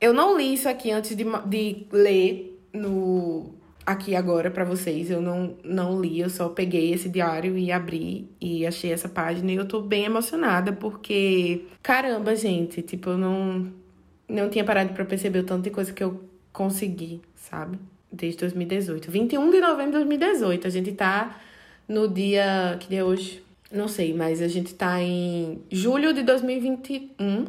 eu 0.00 0.12
não 0.12 0.36
li 0.36 0.52
isso 0.52 0.68
aqui 0.68 0.90
antes 0.90 1.16
de, 1.16 1.24
de 1.46 1.86
ler 1.92 2.60
no 2.72 3.54
aqui 3.86 4.16
agora 4.16 4.50
para 4.50 4.64
vocês. 4.64 5.08
Eu 5.08 5.22
não, 5.22 5.56
não 5.62 6.00
li, 6.00 6.18
eu 6.18 6.28
só 6.28 6.48
peguei 6.48 6.92
esse 6.92 7.08
diário 7.08 7.56
e 7.56 7.70
abri 7.70 8.28
e 8.40 8.66
achei 8.66 8.92
essa 8.92 9.08
página. 9.08 9.52
E 9.52 9.54
eu 9.54 9.66
tô 9.66 9.80
bem 9.80 10.04
emocionada 10.04 10.72
porque, 10.72 11.66
caramba, 11.80 12.34
gente, 12.34 12.82
tipo, 12.82 13.10
eu 13.10 13.18
não, 13.18 13.72
não 14.28 14.50
tinha 14.50 14.64
parado 14.64 14.92
para 14.92 15.04
perceber 15.04 15.38
o 15.38 15.44
tanto 15.44 15.62
de 15.62 15.70
coisa 15.70 15.92
que 15.92 16.02
eu 16.02 16.20
consegui, 16.52 17.22
sabe? 17.36 17.78
Desde 18.12 18.40
2018. 18.40 19.10
21 19.10 19.50
de 19.50 19.60
novembro 19.60 19.92
de 19.92 19.98
2018. 19.98 20.66
A 20.66 20.70
gente 20.70 20.92
tá 20.92 21.40
no 21.88 22.08
dia. 22.08 22.76
Que 22.80 22.88
dia 22.88 23.00
é 23.00 23.04
hoje? 23.04 23.42
Não 23.70 23.88
sei, 23.88 24.14
mas 24.14 24.40
a 24.40 24.48
gente 24.48 24.74
tá 24.74 25.00
em 25.02 25.60
julho 25.70 26.12
de 26.12 26.22
2021. 26.22 27.46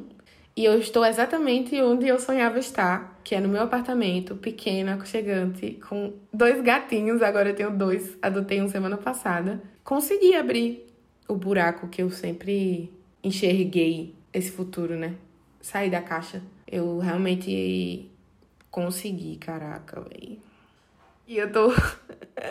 E 0.55 0.65
eu 0.65 0.79
estou 0.79 1.05
exatamente 1.05 1.79
onde 1.83 2.07
eu 2.07 2.19
sonhava 2.19 2.57
estar, 2.57 3.19
que 3.23 3.35
é 3.35 3.39
no 3.39 3.47
meu 3.47 3.61
apartamento, 3.61 4.35
pequeno, 4.35 4.89
aconchegante, 4.89 5.79
com 5.87 6.13
dois 6.33 6.59
gatinhos, 6.63 7.21
agora 7.21 7.49
eu 7.49 7.55
tenho 7.55 7.77
dois, 7.77 8.17
adotei 8.23 8.59
um 8.59 8.67
semana 8.67 8.97
passada. 8.97 9.61
Consegui 9.83 10.33
abrir 10.33 10.87
o 11.27 11.35
buraco 11.35 11.87
que 11.87 12.01
eu 12.01 12.09
sempre 12.09 12.91
enxerguei 13.23 14.15
esse 14.33 14.49
futuro, 14.49 14.95
né? 14.95 15.13
Sair 15.61 15.91
da 15.91 16.01
caixa. 16.01 16.41
Eu 16.67 16.97
realmente 16.97 18.09
consegui, 18.71 19.35
caraca, 19.37 20.01
velho. 20.01 20.39
E 21.27 21.37
eu 21.37 21.51
tô 21.51 21.73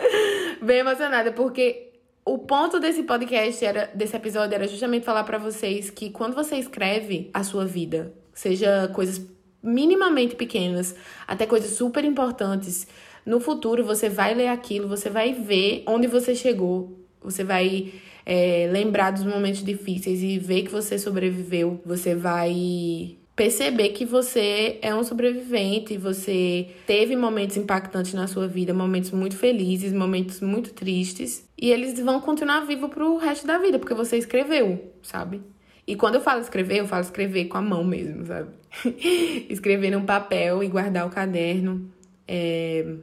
bem 0.61 0.77
emocionada 0.77 1.31
porque 1.31 1.93
o 2.23 2.37
ponto 2.37 2.79
desse 2.79 3.03
podcast 3.03 3.65
era 3.65 3.85
desse 3.87 4.15
episódio 4.15 4.53
era 4.53 4.67
justamente 4.67 5.03
falar 5.03 5.23
para 5.23 5.39
vocês 5.39 5.89
que 5.89 6.11
quando 6.11 6.35
você 6.35 6.57
escreve 6.57 7.31
a 7.33 7.43
sua 7.43 7.65
vida, 7.65 8.13
seja 8.33 8.87
coisas 8.93 9.19
minimamente 9.63 10.35
pequenas, 10.35 10.95
até 11.27 11.47
coisas 11.47 11.71
super 11.71 12.05
importantes, 12.05 12.87
no 13.25 13.39
futuro 13.39 13.83
você 13.83 14.09
vai 14.09 14.35
ler 14.35 14.49
aquilo, 14.49 14.87
você 14.87 15.09
vai 15.09 15.33
ver 15.33 15.83
onde 15.87 16.05
você 16.05 16.35
chegou, 16.35 16.99
você 17.19 17.43
vai 17.43 17.91
é, 18.25 18.69
lembrar 18.71 19.11
dos 19.11 19.23
momentos 19.23 19.63
difíceis 19.63 20.21
e 20.21 20.37
ver 20.37 20.63
que 20.63 20.71
você 20.71 20.99
sobreviveu, 20.99 21.81
você 21.83 22.13
vai 22.13 23.17
perceber 23.37 23.89
que 23.89 24.03
você 24.03 24.79
é 24.81 24.93
um 24.95 25.03
sobrevivente, 25.03 25.95
você 25.95 26.69
teve 26.87 27.15
momentos 27.15 27.55
impactantes 27.55 28.15
na 28.15 28.25
sua 28.25 28.47
vida, 28.47 28.73
momentos 28.73 29.11
muito 29.11 29.37
felizes, 29.37 29.93
momentos 29.93 30.41
muito 30.41 30.73
tristes, 30.73 31.47
e 31.55 31.69
eles 31.69 31.99
vão 31.99 32.19
continuar 32.19 32.61
vivos 32.61 32.89
pro 32.89 33.15
resto 33.17 33.45
da 33.45 33.59
vida, 33.59 33.77
porque 33.77 33.93
você 33.93 34.17
escreveu, 34.17 34.91
sabe? 35.03 35.39
E 35.85 35.95
quando 35.95 36.15
eu 36.15 36.21
falo 36.21 36.41
escrever, 36.41 36.79
eu 36.79 36.87
falo 36.87 37.03
escrever 37.03 37.45
com 37.45 37.59
a 37.59 37.61
mão 37.61 37.83
mesmo, 37.83 38.25
sabe? 38.25 38.49
escrever 39.47 39.91
num 39.91 40.03
papel 40.03 40.63
e 40.63 40.67
guardar 40.67 41.05
o 41.05 41.11
caderno. 41.11 41.87
É... 42.27 42.95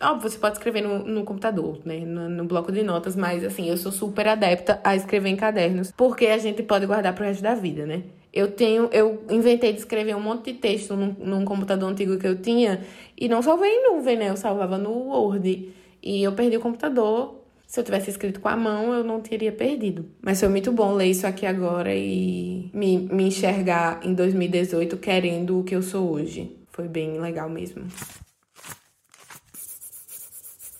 Óbvio, 0.00 0.30
você 0.30 0.38
pode 0.38 0.56
escrever 0.56 0.82
no, 0.82 1.00
no 1.00 1.24
computador, 1.24 1.80
né? 1.84 1.98
No, 1.98 2.28
no, 2.28 2.44
bloco 2.44 2.70
de 2.70 2.84
notas, 2.84 3.16
mas 3.16 3.44
assim, 3.44 3.68
eu 3.68 3.76
sou 3.76 3.90
super 3.90 4.28
adepta 4.28 4.80
a 4.84 4.94
escrever 4.94 5.30
em 5.30 5.36
cadernos, 5.36 5.92
porque 5.96 6.26
a 6.26 6.38
gente 6.38 6.62
pode 6.62 6.86
guardar 6.86 7.12
pro 7.12 7.24
resto 7.24 7.42
da 7.42 7.56
vida, 7.56 7.84
né? 7.84 8.04
Eu 8.34 8.50
tenho, 8.50 8.88
eu 8.90 9.22
inventei 9.30 9.72
de 9.72 9.78
escrever 9.78 10.16
um 10.16 10.20
monte 10.20 10.52
de 10.52 10.58
texto 10.58 10.96
num, 10.96 11.14
num 11.20 11.44
computador 11.44 11.88
antigo 11.88 12.18
que 12.18 12.26
eu 12.26 12.36
tinha 12.36 12.84
e 13.16 13.28
não 13.28 13.40
salvei 13.40 13.70
em 13.70 13.92
nuvem, 13.92 14.16
né? 14.16 14.28
Eu 14.28 14.36
salvava 14.36 14.76
no 14.76 14.90
Word. 14.90 15.72
E 16.02 16.20
eu 16.20 16.32
perdi 16.32 16.56
o 16.56 16.60
computador. 16.60 17.42
Se 17.64 17.78
eu 17.78 17.84
tivesse 17.84 18.10
escrito 18.10 18.40
com 18.40 18.48
a 18.48 18.56
mão, 18.56 18.92
eu 18.92 19.04
não 19.04 19.20
teria 19.20 19.52
perdido. 19.52 20.06
Mas 20.20 20.40
foi 20.40 20.48
muito 20.48 20.72
bom 20.72 20.94
ler 20.94 21.06
isso 21.06 21.28
aqui 21.28 21.46
agora 21.46 21.94
e 21.94 22.70
me, 22.74 22.98
me 22.98 23.28
enxergar 23.28 24.00
em 24.02 24.12
2018 24.12 24.96
querendo 24.96 25.60
o 25.60 25.62
que 25.62 25.76
eu 25.76 25.82
sou 25.82 26.10
hoje. 26.10 26.56
Foi 26.72 26.88
bem 26.88 27.20
legal 27.20 27.48
mesmo. 27.48 27.84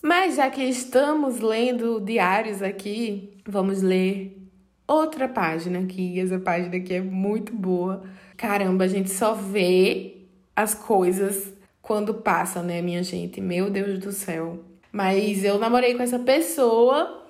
Mas 0.03 0.35
já 0.35 0.51
que 0.51 0.63
estamos 0.63 1.39
lendo 1.39 2.01
diários 2.01 2.63
aqui, 2.63 3.39
vamos 3.47 3.81
ler 3.81 4.44
outra 4.87 5.29
página 5.29 5.81
aqui. 5.81 6.19
Essa 6.21 6.38
página 6.38 6.76
aqui 6.76 6.95
é 6.95 7.00
muito 7.00 7.53
boa. 7.53 8.03
Caramba, 8.37 8.85
a 8.85 8.88
gente 8.88 9.11
só 9.11 9.35
vê 9.35 10.17
as 10.55 10.75
coisas 10.75 11.53
quando 11.83 12.14
passa, 12.14 12.62
né, 12.62 12.81
minha 12.81 13.03
gente? 13.03 13.41
Meu 13.41 13.71
Deus 13.71 13.99
do 13.99 14.12
céu. 14.12 14.61
Mas 14.93 15.45
eu 15.45 15.59
namorei 15.59 15.95
com 15.95 16.03
essa 16.03 16.19
pessoa 16.19 17.23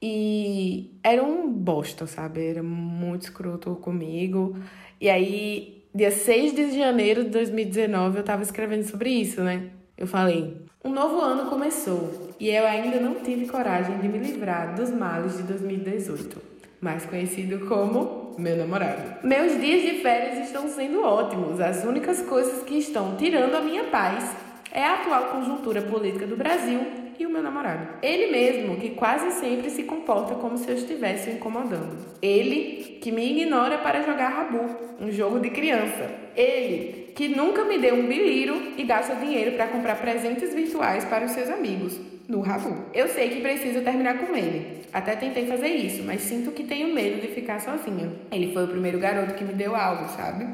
e 0.00 0.90
era 1.02 1.22
um 1.22 1.50
bosta, 1.50 2.06
sabe? 2.06 2.46
Era 2.46 2.62
muito 2.62 3.22
escroto 3.22 3.74
comigo. 3.76 4.56
E 5.00 5.10
aí, 5.10 5.84
dia 5.94 6.10
6 6.10 6.54
de 6.54 6.78
janeiro 6.78 7.24
de 7.24 7.30
2019, 7.30 8.18
eu 8.18 8.24
tava 8.24 8.42
escrevendo 8.42 8.84
sobre 8.84 9.10
isso, 9.10 9.42
né? 9.42 9.70
Eu 9.98 10.06
falei: 10.06 10.56
um 10.84 10.90
novo 10.90 11.20
ano 11.20 11.50
começou 11.50 12.30
e 12.38 12.48
eu 12.50 12.64
ainda 12.64 13.00
não 13.00 13.16
tive 13.16 13.46
coragem 13.46 13.98
de 13.98 14.08
me 14.08 14.18
livrar 14.18 14.74
dos 14.74 14.90
males 14.90 15.36
de 15.36 15.42
2018 15.42 16.51
mais 16.82 17.06
conhecido 17.06 17.64
como 17.66 18.34
meu 18.36 18.56
namorado. 18.56 19.24
Meus 19.24 19.58
dias 19.60 19.82
de 19.82 20.02
férias 20.02 20.46
estão 20.46 20.68
sendo 20.68 21.04
ótimos. 21.04 21.60
As 21.60 21.84
únicas 21.84 22.20
coisas 22.22 22.64
que 22.64 22.76
estão 22.76 23.14
tirando 23.16 23.54
a 23.54 23.60
minha 23.60 23.84
paz 23.84 24.34
é 24.72 24.82
a 24.82 24.94
atual 24.94 25.26
conjuntura 25.26 25.80
política 25.80 26.26
do 26.26 26.36
Brasil 26.36 26.80
e 27.16 27.24
o 27.24 27.30
meu 27.30 27.40
namorado. 27.40 27.86
Ele 28.02 28.32
mesmo, 28.32 28.78
que 28.78 28.90
quase 28.90 29.30
sempre 29.38 29.70
se 29.70 29.84
comporta 29.84 30.34
como 30.34 30.58
se 30.58 30.68
eu 30.68 30.74
estivesse 30.74 31.30
incomodando. 31.30 31.96
Ele, 32.20 32.98
que 33.00 33.12
me 33.12 33.30
ignora 33.30 33.78
para 33.78 34.02
jogar 34.02 34.30
rabu, 34.30 34.76
um 35.00 35.12
jogo 35.12 35.38
de 35.38 35.50
criança. 35.50 36.10
Ele, 36.34 37.12
que 37.14 37.28
nunca 37.28 37.64
me 37.64 37.78
deu 37.78 37.94
um 37.94 38.08
biliro 38.08 38.72
e 38.76 38.82
gasta 38.82 39.14
dinheiro 39.14 39.52
para 39.52 39.68
comprar 39.68 40.00
presentes 40.00 40.52
virtuais 40.52 41.04
para 41.04 41.26
os 41.26 41.30
seus 41.30 41.48
amigos 41.48 42.11
no 42.28 42.40
Rabu. 42.40 42.86
Eu 42.94 43.08
sei 43.08 43.30
que 43.30 43.40
preciso 43.40 43.80
terminar 43.82 44.18
com 44.18 44.34
ele. 44.34 44.82
Até 44.92 45.16
tentei 45.16 45.46
fazer 45.46 45.68
isso, 45.68 46.02
mas 46.02 46.20
sinto 46.20 46.50
que 46.50 46.64
tenho 46.64 46.94
medo 46.94 47.20
de 47.20 47.28
ficar 47.28 47.60
sozinha. 47.60 48.12
Ele 48.30 48.52
foi 48.52 48.64
o 48.64 48.68
primeiro 48.68 48.98
garoto 48.98 49.34
que 49.34 49.44
me 49.44 49.54
deu 49.54 49.74
algo, 49.74 50.08
sabe? 50.10 50.46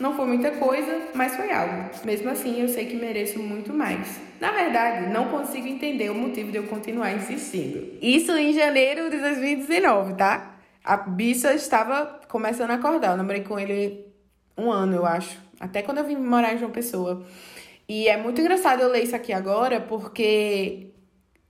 Não 0.00 0.16
foi 0.16 0.26
muita 0.26 0.50
coisa, 0.52 1.08
mas 1.14 1.36
foi 1.36 1.52
algo. 1.52 1.90
Mesmo 2.04 2.28
assim, 2.28 2.60
eu 2.60 2.68
sei 2.68 2.86
que 2.86 2.96
mereço 2.96 3.38
muito 3.38 3.72
mais. 3.72 4.20
Na 4.40 4.50
verdade, 4.50 5.12
não 5.12 5.28
consigo 5.28 5.68
entender 5.68 6.10
o 6.10 6.14
motivo 6.14 6.50
de 6.50 6.58
eu 6.58 6.64
continuar 6.64 7.12
insistindo. 7.12 7.96
Isso 8.02 8.32
em 8.32 8.52
janeiro 8.52 9.08
de 9.08 9.18
2019, 9.18 10.14
tá? 10.14 10.56
A 10.84 10.96
bicha 10.96 11.54
estava 11.54 12.20
começando 12.28 12.72
a 12.72 12.74
acordar. 12.74 13.12
Eu 13.12 13.16
namorei 13.16 13.42
com 13.42 13.58
ele 13.58 14.06
um 14.58 14.70
ano, 14.70 14.96
eu 14.96 15.06
acho. 15.06 15.38
Até 15.60 15.82
quando 15.82 15.98
eu 15.98 16.04
vim 16.04 16.16
morar 16.16 16.52
em 16.52 16.58
João 16.58 16.72
Pessoa. 16.72 17.24
E 17.88 18.08
é 18.08 18.16
muito 18.16 18.40
engraçado 18.40 18.80
eu 18.80 18.90
ler 18.90 19.04
isso 19.04 19.14
aqui 19.14 19.32
agora, 19.32 19.80
porque 19.80 20.88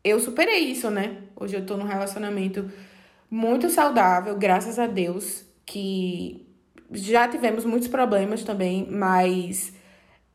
eu 0.04 0.20
superei 0.20 0.60
isso, 0.60 0.90
né? 0.90 1.22
Hoje 1.34 1.56
eu 1.56 1.64
tô 1.64 1.76
num 1.76 1.86
relacionamento 1.86 2.70
muito 3.30 3.70
saudável, 3.70 4.36
graças 4.36 4.78
a 4.78 4.86
Deus, 4.86 5.44
que 5.64 6.46
já 6.92 7.26
tivemos 7.26 7.64
muitos 7.64 7.88
problemas 7.88 8.44
também, 8.44 8.86
mas 8.90 9.72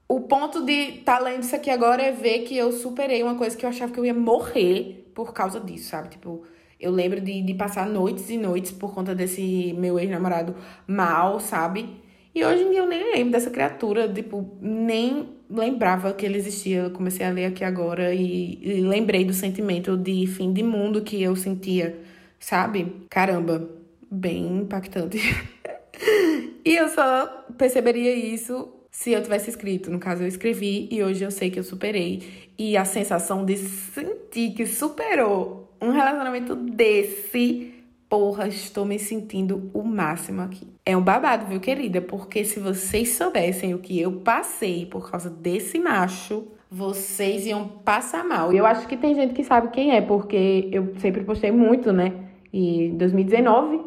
o 0.08 0.22
ponto 0.22 0.66
de 0.66 1.04
tá 1.06 1.20
lendo 1.20 1.44
isso 1.44 1.56
aqui 1.56 1.70
agora 1.70 2.02
é 2.02 2.12
ver 2.12 2.40
que 2.40 2.58
eu 2.58 2.72
superei 2.72 3.22
uma 3.22 3.36
coisa 3.36 3.56
que 3.56 3.64
eu 3.66 3.70
achava 3.70 3.92
que 3.94 4.00
eu 4.00 4.06
ia 4.06 4.14
morrer 4.14 5.12
por 5.14 5.34
causa 5.34 5.60
disso, 5.60 5.90
sabe? 5.90 6.10
Tipo, 6.10 6.44
eu 6.80 6.92
lembro 6.92 7.22
de, 7.22 7.42
de 7.42 7.54
passar 7.54 7.88
noites 7.88 8.30
e 8.30 8.38
noites 8.38 8.72
por 8.72 8.94
conta 8.94 9.14
desse 9.14 9.74
meu 9.78 10.00
ex-namorado 10.00 10.56
mal, 10.88 11.40
sabe? 11.40 12.02
E 12.34 12.46
hoje 12.46 12.64
em 12.64 12.70
dia 12.70 12.80
eu 12.80 12.88
nem 12.88 13.12
lembro 13.14 13.32
dessa 13.32 13.50
criatura, 13.50 14.08
tipo, 14.08 14.58
nem 14.62 15.30
lembrava 15.50 16.14
que 16.14 16.26
ele 16.26 16.38
existia. 16.38 16.84
Eu 16.84 16.92
comecei 16.92 17.26
a 17.26 17.30
ler 17.30 17.46
aqui 17.46 17.64
agora 17.64 18.14
e, 18.14 18.60
e 18.62 18.82
lembrei 18.82 19.26
do 19.26 19.34
sentimento 19.34 19.98
de 19.98 20.28
fim 20.28 20.54
de 20.54 20.64
mundo 20.64 21.02
que 21.02 21.22
eu 21.22 21.36
sentia, 21.36 22.00
sabe? 22.40 22.96
Caramba, 23.10 23.70
bem 24.10 24.60
impactante. 24.60 25.18
e 26.64 26.76
eu 26.76 26.88
só 26.90 27.26
perceberia 27.58 28.14
isso 28.14 28.70
se 28.92 29.12
eu 29.12 29.24
tivesse 29.24 29.50
escrito. 29.50 29.90
No 29.90 30.00
caso, 30.00 30.24
eu 30.24 30.28
escrevi 30.28 30.88
e 30.92 31.02
hoje 31.04 31.24
eu 31.24 31.32
sei 31.32 31.50
que 31.50 31.60
eu 31.60 31.64
superei. 31.64 32.22
E 32.58 32.78
a 32.78 32.86
sensação 32.86 33.46
de 33.46 33.58
sentir 33.58 34.52
que 34.52 34.66
superou 34.66 35.74
um 35.82 35.92
relacionamento 35.92 36.56
desse 36.56 37.79
porra, 38.10 38.48
estou 38.48 38.84
me 38.86 38.98
sentindo 38.98 39.70
o 39.74 39.84
máximo 39.84 40.42
aqui. 40.42 40.68
É 40.84 40.98
um 40.98 41.02
babado, 41.02 41.46
viu, 41.46 41.60
querida? 41.60 42.02
Porque 42.02 42.44
se 42.44 42.60
vocês 42.60 43.10
soubessem 43.10 43.76
o 43.76 43.80
que 43.80 44.02
eu 44.02 44.12
passei 44.22 44.88
por 44.88 45.10
causa 45.12 45.30
desse 45.30 45.78
macho, 45.78 46.48
vocês 46.70 47.46
iam 47.46 47.68
passar 47.68 48.26
mal. 48.26 48.52
E 48.52 48.58
eu 48.58 48.66
acho 48.66 48.88
que 48.88 48.98
tem 48.98 49.14
gente 49.14 49.34
que 49.34 49.44
sabe 49.44 49.70
quem 49.70 49.96
é, 49.96 50.02
porque 50.02 50.70
eu 50.72 50.96
sempre 50.98 51.24
postei 51.24 51.52
muito, 51.52 51.94
né? 51.94 52.14
E 52.52 52.86
em 52.86 52.98
2019 52.98 53.82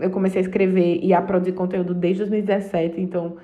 eu 0.00 0.10
comecei 0.10 0.40
a 0.40 0.44
escrever 0.44 1.00
e 1.02 1.12
a 1.14 1.22
produzir 1.22 1.52
conteúdo 1.52 1.94
desde 1.94 2.24
2017, 2.24 3.00
então 3.00 3.36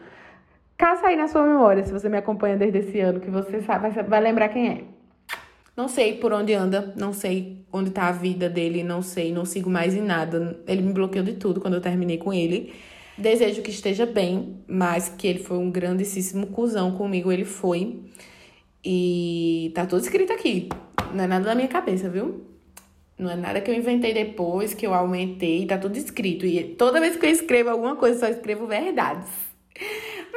caça 0.76 1.06
aí 1.06 1.16
na 1.16 1.28
sua 1.28 1.44
memória, 1.44 1.84
se 1.84 1.92
você 1.92 2.08
me 2.08 2.16
acompanha 2.16 2.56
desde 2.56 2.78
esse 2.78 3.00
ano, 3.00 3.20
que 3.20 3.30
você 3.30 3.60
sabe, 3.62 3.88
vai 4.02 4.20
lembrar 4.20 4.48
quem 4.48 4.68
é. 4.68 4.84
Não 5.74 5.88
sei 5.88 6.18
por 6.18 6.32
onde 6.32 6.52
anda, 6.52 6.92
não 6.96 7.12
sei 7.12 7.64
onde 7.72 7.90
tá 7.90 8.08
a 8.08 8.12
vida 8.12 8.48
dele, 8.48 8.82
não 8.82 9.00
sei, 9.00 9.32
não 9.32 9.44
sigo 9.44 9.70
mais 9.70 9.94
em 9.94 10.02
nada. 10.02 10.60
Ele 10.66 10.82
me 10.82 10.92
bloqueou 10.92 11.24
de 11.24 11.32
tudo 11.34 11.60
quando 11.60 11.74
eu 11.74 11.80
terminei 11.80 12.18
com 12.18 12.32
ele. 12.32 12.74
Desejo 13.16 13.62
que 13.62 13.70
esteja 13.70 14.04
bem, 14.04 14.58
mas 14.66 15.08
que 15.08 15.26
ele 15.26 15.38
foi 15.38 15.56
um 15.56 15.70
grandíssimo 15.70 16.46
cuzão 16.48 16.92
comigo, 16.92 17.32
ele 17.32 17.44
foi. 17.44 18.00
E 18.84 19.72
tá 19.74 19.86
tudo 19.86 20.02
escrito 20.02 20.32
aqui. 20.32 20.68
Não 21.14 21.24
é 21.24 21.26
nada 21.26 21.46
da 21.46 21.54
minha 21.54 21.68
cabeça, 21.68 22.08
viu? 22.08 22.44
Não 23.18 23.30
é 23.30 23.36
nada 23.36 23.60
que 23.60 23.70
eu 23.70 23.74
inventei 23.74 24.12
depois, 24.12 24.74
que 24.74 24.86
eu 24.86 24.92
aumentei, 24.92 25.64
tá 25.66 25.78
tudo 25.78 25.96
escrito. 25.96 26.44
E 26.44 26.64
toda 26.64 27.00
vez 27.00 27.16
que 27.16 27.24
eu 27.24 27.30
escrevo 27.30 27.70
alguma 27.70 27.96
coisa, 27.96 28.20
só 28.20 28.28
escrevo 28.28 28.66
verdades. 28.66 29.28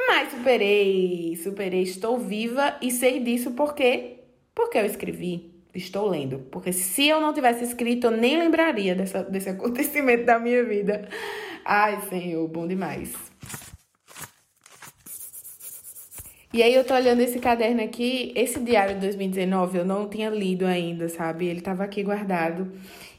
Mas 0.08 0.30
superei, 0.30 1.36
superei, 1.36 1.82
estou 1.82 2.18
viva 2.18 2.76
e 2.80 2.90
sei 2.90 3.20
disso 3.20 3.50
porque 3.52 4.20
porque 4.56 4.78
eu 4.78 4.86
escrevi, 4.86 5.52
estou 5.74 6.08
lendo. 6.08 6.38
Porque 6.50 6.72
se 6.72 7.06
eu 7.06 7.20
não 7.20 7.34
tivesse 7.34 7.62
escrito, 7.62 8.06
eu 8.06 8.10
nem 8.10 8.38
lembraria 8.38 8.94
dessa, 8.94 9.22
desse 9.22 9.50
acontecimento 9.50 10.24
da 10.24 10.38
minha 10.38 10.64
vida. 10.64 11.06
Ai, 11.62 12.00
Senhor, 12.08 12.48
bom 12.48 12.66
demais. 12.66 13.14
E 16.52 16.62
aí 16.62 16.74
eu 16.74 16.84
tô 16.84 16.94
olhando 16.94 17.20
esse 17.20 17.38
caderno 17.38 17.82
aqui, 17.82 18.32
esse 18.34 18.58
diário 18.58 18.94
de 18.94 19.02
2019 19.02 19.78
eu 19.78 19.84
não 19.84 20.08
tinha 20.08 20.30
lido 20.30 20.64
ainda, 20.64 21.06
sabe? 21.10 21.46
Ele 21.46 21.60
tava 21.60 21.84
aqui 21.84 22.02
guardado. 22.02 22.72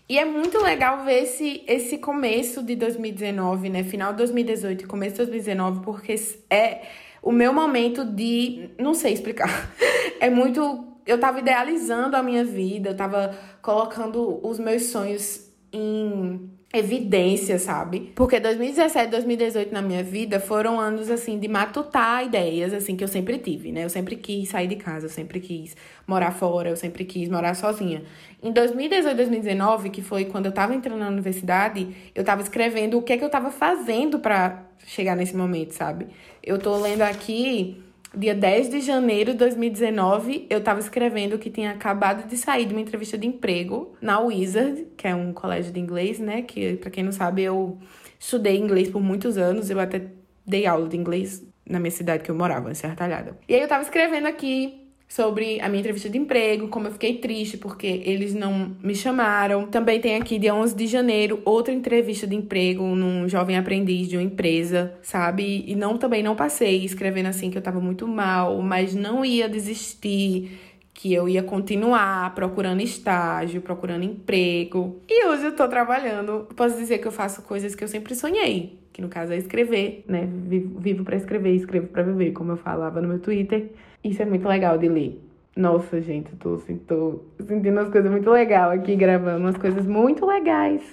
E 0.10 0.18
é 0.18 0.26
muito 0.26 0.58
legal 0.58 1.04
ver 1.06 1.24
esse, 1.24 1.64
esse 1.68 2.00
começo 2.00 2.64
de 2.64 2.76
2019, 2.76 3.70
né? 3.70 3.84
Final 3.84 4.12
de 4.14 4.20
2018 4.20 4.86
e 4.86 4.88
começo 4.88 5.12
de 5.12 5.18
2019, 5.18 5.82
porque 5.82 6.16
é 6.50 6.82
o 7.22 7.32
meu 7.32 7.54
momento 7.54 8.04
de. 8.04 8.70
Não 8.80 8.96
sei 8.96 9.14
explicar. 9.14 9.72
É 10.20 10.32
muito 10.32 10.97
eu 11.08 11.20
tava 11.20 11.40
idealizando 11.40 12.16
a 12.16 12.22
minha 12.22 12.44
vida, 12.44 12.90
eu 12.90 12.96
tava 12.96 13.36
colocando 13.62 14.46
os 14.46 14.60
meus 14.60 14.84
sonhos 14.88 15.48
em 15.72 16.52
evidência, 16.74 17.58
sabe? 17.58 18.12
Porque 18.14 18.40
2017 18.40 19.10
2018 19.10 19.74
na 19.74 19.82
minha 19.82 20.04
vida 20.04 20.38
foram 20.40 20.80
anos 20.80 21.10
assim 21.10 21.40
de 21.40 21.48
matutar 21.48 22.26
ideias 22.26 22.74
assim 22.74 22.96
que 22.96 23.04
eu 23.04 23.08
sempre 23.08 23.38
tive, 23.38 23.72
né? 23.72 23.86
Eu 23.86 23.90
sempre 23.90 24.18
quis 24.18 24.50
sair 24.50 24.68
de 24.68 24.76
casa, 24.76 25.06
eu 25.06 25.10
sempre 25.10 25.40
quis 25.40 25.78
morar 26.06 26.32
fora, 26.32 26.70
eu 26.70 26.76
sempre 26.76 27.06
quis 27.06 27.30
morar 27.30 27.54
sozinha. 27.56 28.04
Em 28.44 28.52
2018 28.52 29.16
2019, 29.16 29.90
que 29.90 30.02
foi 30.02 30.26
quando 30.26 30.48
eu 30.48 30.52
tava 30.52 30.76
entrando 30.76 31.00
na 31.00 31.08
universidade, 31.08 31.88
eu 32.14 32.24
tava 32.24 32.42
escrevendo 32.42 32.98
o 32.98 33.02
que 33.02 33.14
é 33.14 33.18
que 33.18 33.24
eu 33.24 33.30
tava 33.30 33.50
fazendo 33.50 34.20
para 34.20 34.66
chegar 34.86 35.16
nesse 35.16 35.36
momento, 35.36 35.72
sabe? 35.72 36.08
Eu 36.44 36.60
tô 36.60 36.78
lendo 36.78 37.02
aqui 37.02 37.82
dia 38.16 38.34
10 38.34 38.70
de 38.70 38.82
janeiro 38.82 39.32
de 39.32 39.38
2019, 39.40 40.48
eu 40.50 40.60
estava 40.60 40.80
escrevendo 40.80 41.38
que 41.38 41.50
tinha 41.50 41.72
acabado 41.72 42.28
de 42.28 42.38
sair 42.38 42.66
de 42.66 42.74
uma 42.74 42.82
entrevista 42.82 43.18
de 43.18 43.28
emprego 43.28 43.96
na 44.02 44.20
Wizard, 44.20 44.88
que 44.96 45.08
é 45.08 45.16
um 45.16 45.34
colégio 45.34 45.72
de 45.72 45.80
inglês, 45.80 46.20
né? 46.20 46.42
Que, 46.42 46.78
para 46.78 46.90
quem 46.90 47.04
não 47.04 47.12
sabe, 47.12 47.44
eu 47.44 47.78
estudei 48.20 48.58
inglês 48.58 48.90
por 48.90 49.02
muitos 49.02 49.38
anos, 49.38 49.70
eu 49.70 49.80
até 49.80 50.08
dei 50.46 50.66
aula 50.66 50.88
de 50.88 50.98
inglês 50.98 51.46
na 51.70 51.80
minha 51.80 51.92
cidade 51.92 52.24
que 52.24 52.32
eu 52.32 52.36
morava, 52.36 52.72
em 52.72 52.74
Serra 52.74 52.96
Talhada. 52.96 53.38
E 53.48 53.54
aí 53.54 53.60
eu 53.60 53.66
estava 53.66 53.84
escrevendo 53.84 54.28
aqui 54.28 54.87
sobre 55.08 55.60
a 55.62 55.70
minha 55.70 55.80
entrevista 55.80 56.10
de 56.10 56.18
emprego, 56.18 56.68
como 56.68 56.88
eu 56.88 56.92
fiquei 56.92 57.18
triste 57.18 57.58
porque 57.58 58.02
eles 58.06 58.34
não 58.34 58.76
me 58.84 58.94
chamaram. 58.94 59.66
Também 59.68 60.02
tem 60.02 60.16
aqui, 60.16 60.38
dia 60.38 60.54
11 60.54 60.76
de 60.76 60.86
janeiro, 60.86 61.42
outra 61.46 61.74
entrevista 61.74 62.28
de 62.28 62.36
emprego 62.36 62.84
num 62.84 63.28
jovem 63.28 63.58
aprendiz 63.58 64.10
de 64.10 64.18
uma 64.18 64.24
empresa, 64.24 64.94
sabe? 65.02 65.64
E 65.66 65.76
não 65.76 65.98
também 65.98 66.22
não 66.22 66.36
passei 66.36 66.84
escrevendo 66.84 67.28
assim 67.28 67.50
que 67.50 67.58
eu 67.58 67.62
tava 67.62 67.80
muito 67.80 68.08
mal, 68.08 68.62
mas 68.62 68.94
não 68.94 69.24
ia 69.24 69.48
desistir, 69.48 70.60
que 70.94 71.14
eu 71.14 71.30
ia 71.30 71.44
continuar 71.44 72.34
procurando 72.36 72.82
estágio, 72.82 73.62
procurando 73.62 74.04
emprego. 74.04 75.00
E 75.08 75.26
hoje 75.28 75.46
eu 75.46 75.56
tô 75.56 75.68
trabalhando. 75.68 76.48
Posso 76.56 76.76
dizer 76.76 76.98
que 76.98 77.08
eu 77.08 77.12
faço 77.12 77.44
coisas 77.44 77.76
que 77.76 77.84
eu 77.84 77.88
sempre 77.88 78.14
sonhei, 78.14 78.80
que 78.92 79.02
no 79.02 79.08
caso 79.08 79.32
é 79.32 79.38
escrever, 79.38 80.04
né? 80.08 80.28
Vivo, 80.48 80.80
vivo 80.80 81.04
para 81.06 81.16
escrever, 81.16 81.56
escrevo 81.56 81.88
para 81.88 82.04
viver, 82.04 82.34
como 82.34 82.52
eu 82.52 82.58
falava 82.58 83.00
no 83.00 83.08
meu 83.08 83.20
Twitter. 83.20 83.70
Isso 84.04 84.22
é 84.22 84.26
muito 84.26 84.48
legal 84.48 84.78
de 84.78 84.88
ler. 84.88 85.22
Nossa, 85.56 86.00
gente, 86.02 86.36
tô, 86.36 86.56
assim, 86.56 86.78
tô 86.78 87.24
sentindo 87.40 87.80
umas 87.80 87.90
coisas 87.90 88.12
muito 88.12 88.30
legais 88.30 88.80
aqui 88.80 88.96
gravando, 88.96 89.40
umas 89.40 89.58
coisas 89.58 89.86
muito 89.86 90.26
legais 90.26 90.84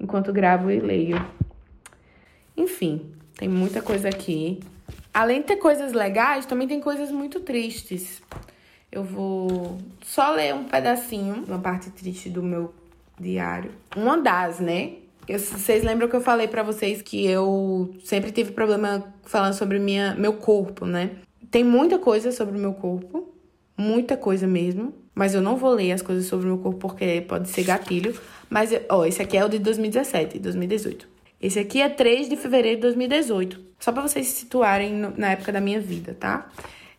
enquanto 0.00 0.32
gravo 0.32 0.70
e 0.70 0.80
leio. 0.80 1.24
Enfim, 2.56 3.12
tem 3.36 3.48
muita 3.48 3.80
coisa 3.80 4.08
aqui. 4.08 4.60
Além 5.12 5.40
de 5.40 5.46
ter 5.46 5.56
coisas 5.56 5.92
legais, 5.92 6.46
também 6.46 6.66
tem 6.68 6.80
coisas 6.80 7.10
muito 7.10 7.40
tristes. 7.40 8.22
Eu 8.90 9.02
vou 9.02 9.78
só 10.02 10.32
ler 10.32 10.54
um 10.54 10.64
pedacinho, 10.64 11.44
uma 11.46 11.58
parte 11.58 11.90
triste 11.90 12.28
do 12.28 12.42
meu 12.42 12.74
diário. 13.18 13.70
Uma 13.96 14.18
das, 14.18 14.60
né? 14.60 14.94
Eu, 15.28 15.38
vocês 15.38 15.82
lembram 15.82 16.08
que 16.08 16.14
eu 16.14 16.20
falei 16.20 16.46
para 16.46 16.62
vocês 16.62 17.02
que 17.02 17.26
eu 17.26 17.94
sempre 18.04 18.30
tive 18.30 18.52
problema 18.52 19.12
falando 19.24 19.54
sobre 19.54 19.78
minha, 19.78 20.14
meu 20.14 20.34
corpo, 20.34 20.86
né? 20.86 21.16
Tem 21.56 21.64
muita 21.64 21.98
coisa 21.98 22.32
sobre 22.32 22.58
o 22.58 22.60
meu 22.60 22.74
corpo, 22.74 23.32
muita 23.78 24.14
coisa 24.14 24.46
mesmo, 24.46 24.92
mas 25.14 25.34
eu 25.34 25.40
não 25.40 25.56
vou 25.56 25.72
ler 25.72 25.90
as 25.90 26.02
coisas 26.02 26.26
sobre 26.26 26.44
o 26.44 26.48
meu 26.48 26.58
corpo 26.58 26.78
porque 26.78 27.24
pode 27.26 27.48
ser 27.48 27.64
gatilho. 27.64 28.14
Mas, 28.50 28.72
ó, 28.90 29.06
esse 29.06 29.22
aqui 29.22 29.38
é 29.38 29.42
o 29.42 29.48
de 29.48 29.58
2017, 29.58 30.38
2018. 30.38 31.08
Esse 31.40 31.58
aqui 31.58 31.80
é 31.80 31.88
3 31.88 32.28
de 32.28 32.36
fevereiro 32.36 32.76
de 32.76 32.82
2018. 32.82 33.58
Só 33.80 33.90
para 33.90 34.02
vocês 34.02 34.26
se 34.26 34.40
situarem 34.40 34.92
na 35.16 35.32
época 35.32 35.50
da 35.50 35.58
minha 35.58 35.80
vida, 35.80 36.14
tá? 36.20 36.46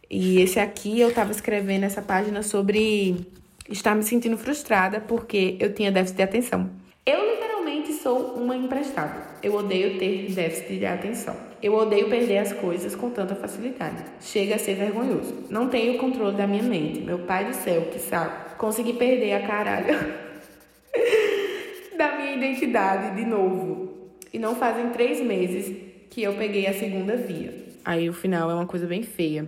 E 0.10 0.42
esse 0.42 0.60
aqui 0.60 1.00
eu 1.00 1.14
tava 1.14 1.32
escrevendo 1.32 1.84
essa 1.84 2.02
página 2.02 2.42
sobre 2.42 3.28
estar 3.70 3.94
me 3.94 4.02
sentindo 4.02 4.40
frustrada 4.40 5.00
porque 5.00 5.56
eu 5.60 5.72
tinha 5.72 5.92
déficit 5.92 6.18
de 6.18 6.24
atenção. 6.24 6.68
Eu 7.06 7.30
literalmente 7.30 7.94
sou 7.94 8.34
uma 8.34 8.56
emprestada. 8.56 9.22
Eu 9.44 9.54
odeio 9.54 10.00
ter 10.00 10.32
déficit 10.32 10.80
de 10.80 10.86
atenção. 10.88 11.47
Eu 11.62 11.74
odeio 11.74 12.10
perder 12.10 12.38
as 12.38 12.54
coisas 12.54 12.96
com 12.96 13.10
tanta 13.10 13.36
facilidade. 13.36 14.04
Chega 14.22 14.56
a 14.56 14.60
ser 14.60 14.76
vergonhoso. 14.76 15.46
Não 15.50 15.68
tenho 15.68 15.96
o 15.96 15.98
controle 15.98 16.38
da 16.38 16.46
minha 16.46 16.64
mente. 16.64 17.02
Meu 17.02 17.20
pai 17.20 17.46
do 17.46 17.54
céu, 17.54 17.88
que 17.92 18.00
sabe. 18.00 18.56
Consegui 18.58 18.94
perder 18.94 19.34
a 19.34 19.48
caralho 19.48 19.88
da 21.98 22.16
minha 22.16 22.36
identidade 22.36 23.16
de 23.16 23.26
novo. 23.26 24.12
E 24.32 24.38
não 24.38 24.56
fazem 24.56 24.90
três 24.90 25.20
meses 25.20 25.76
que 26.10 26.22
eu 26.22 26.34
peguei 26.34 26.68
a 26.68 26.74
segunda 26.74 27.16
via. 27.16 27.54
Aí 27.84 28.10
o 28.10 28.14
final 28.14 28.52
é 28.52 28.54
uma 28.54 28.68
coisa 28.68 28.86
bem 28.86 29.02
feia. 29.02 29.48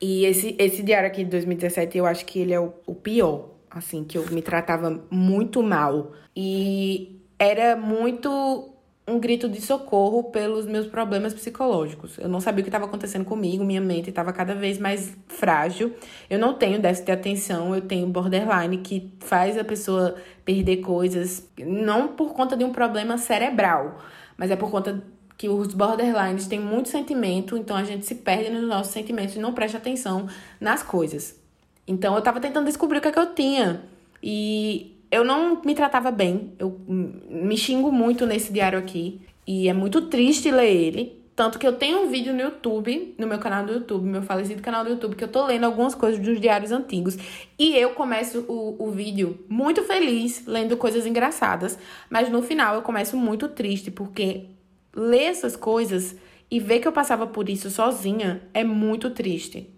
E 0.00 0.24
esse, 0.26 0.54
esse 0.58 0.82
diário 0.82 1.08
aqui 1.08 1.24
de 1.24 1.30
2017, 1.30 1.98
eu 1.98 2.06
acho 2.06 2.24
que 2.24 2.38
ele 2.38 2.52
é 2.52 2.60
o, 2.60 2.72
o 2.86 2.94
pior. 2.94 3.50
Assim, 3.70 4.04
que 4.04 4.16
eu 4.16 4.24
me 4.30 4.42
tratava 4.42 5.04
muito 5.10 5.62
mal. 5.62 6.12
E 6.36 7.20
era 7.38 7.76
muito 7.76 8.77
um 9.08 9.18
grito 9.18 9.48
de 9.48 9.60
socorro 9.60 10.24
pelos 10.24 10.66
meus 10.66 10.86
problemas 10.86 11.32
psicológicos. 11.32 12.18
Eu 12.18 12.28
não 12.28 12.40
sabia 12.40 12.60
o 12.60 12.64
que 12.64 12.68
estava 12.68 12.84
acontecendo 12.84 13.24
comigo, 13.24 13.64
minha 13.64 13.80
mente 13.80 14.10
estava 14.10 14.32
cada 14.32 14.54
vez 14.54 14.78
mais 14.78 15.16
frágil. 15.26 15.94
Eu 16.28 16.38
não 16.38 16.54
tenho 16.54 16.78
déficit 16.78 17.06
de 17.06 17.12
atenção, 17.12 17.74
eu 17.74 17.80
tenho 17.80 18.06
borderline 18.06 18.78
que 18.78 19.10
faz 19.20 19.56
a 19.56 19.64
pessoa 19.64 20.16
perder 20.44 20.78
coisas, 20.78 21.48
não 21.58 22.08
por 22.08 22.34
conta 22.34 22.56
de 22.56 22.64
um 22.64 22.72
problema 22.72 23.16
cerebral, 23.16 23.98
mas 24.36 24.50
é 24.50 24.56
por 24.56 24.70
conta 24.70 25.02
que 25.38 25.48
os 25.48 25.72
borderlines 25.72 26.46
têm 26.46 26.60
muito 26.60 26.88
sentimento, 26.88 27.56
então 27.56 27.76
a 27.76 27.84
gente 27.84 28.04
se 28.04 28.16
perde 28.16 28.50
nos 28.50 28.68
nossos 28.68 28.92
sentimentos 28.92 29.36
e 29.36 29.38
não 29.38 29.54
presta 29.54 29.78
atenção 29.78 30.28
nas 30.60 30.82
coisas. 30.82 31.40
Então 31.86 32.12
eu 32.12 32.18
estava 32.18 32.40
tentando 32.40 32.66
descobrir 32.66 32.98
o 32.98 33.00
que 33.00 33.08
é 33.08 33.12
que 33.12 33.18
eu 33.18 33.34
tinha. 33.34 33.82
E 34.22 34.97
eu 35.10 35.24
não 35.24 35.60
me 35.64 35.74
tratava 35.74 36.10
bem. 36.10 36.52
Eu 36.58 36.80
me 36.86 37.56
xingo 37.56 37.90
muito 37.90 38.26
nesse 38.26 38.52
diário 38.52 38.78
aqui. 38.78 39.20
E 39.46 39.68
é 39.68 39.72
muito 39.72 40.02
triste 40.02 40.50
ler 40.50 40.70
ele. 40.70 41.18
Tanto 41.34 41.58
que 41.58 41.66
eu 41.66 41.72
tenho 41.72 42.00
um 42.00 42.10
vídeo 42.10 42.34
no 42.34 42.40
YouTube, 42.40 43.14
no 43.16 43.26
meu 43.26 43.38
canal 43.38 43.64
do 43.64 43.72
YouTube, 43.72 44.04
meu 44.04 44.22
falecido 44.22 44.60
canal 44.60 44.82
do 44.82 44.90
YouTube, 44.90 45.14
que 45.14 45.22
eu 45.22 45.28
tô 45.28 45.46
lendo 45.46 45.64
algumas 45.64 45.94
coisas 45.94 46.18
dos 46.18 46.40
diários 46.40 46.72
antigos. 46.72 47.16
E 47.56 47.76
eu 47.76 47.90
começo 47.90 48.40
o, 48.48 48.74
o 48.76 48.90
vídeo 48.90 49.38
muito 49.48 49.84
feliz, 49.84 50.44
lendo 50.46 50.76
coisas 50.76 51.06
engraçadas. 51.06 51.78
Mas 52.10 52.28
no 52.28 52.42
final 52.42 52.74
eu 52.74 52.82
começo 52.82 53.16
muito 53.16 53.48
triste, 53.48 53.88
porque 53.88 54.46
ler 54.92 55.26
essas 55.26 55.54
coisas 55.54 56.16
e 56.50 56.58
ver 56.58 56.80
que 56.80 56.88
eu 56.88 56.92
passava 56.92 57.24
por 57.26 57.48
isso 57.48 57.70
sozinha 57.70 58.42
é 58.52 58.64
muito 58.64 59.10
triste. 59.10 59.70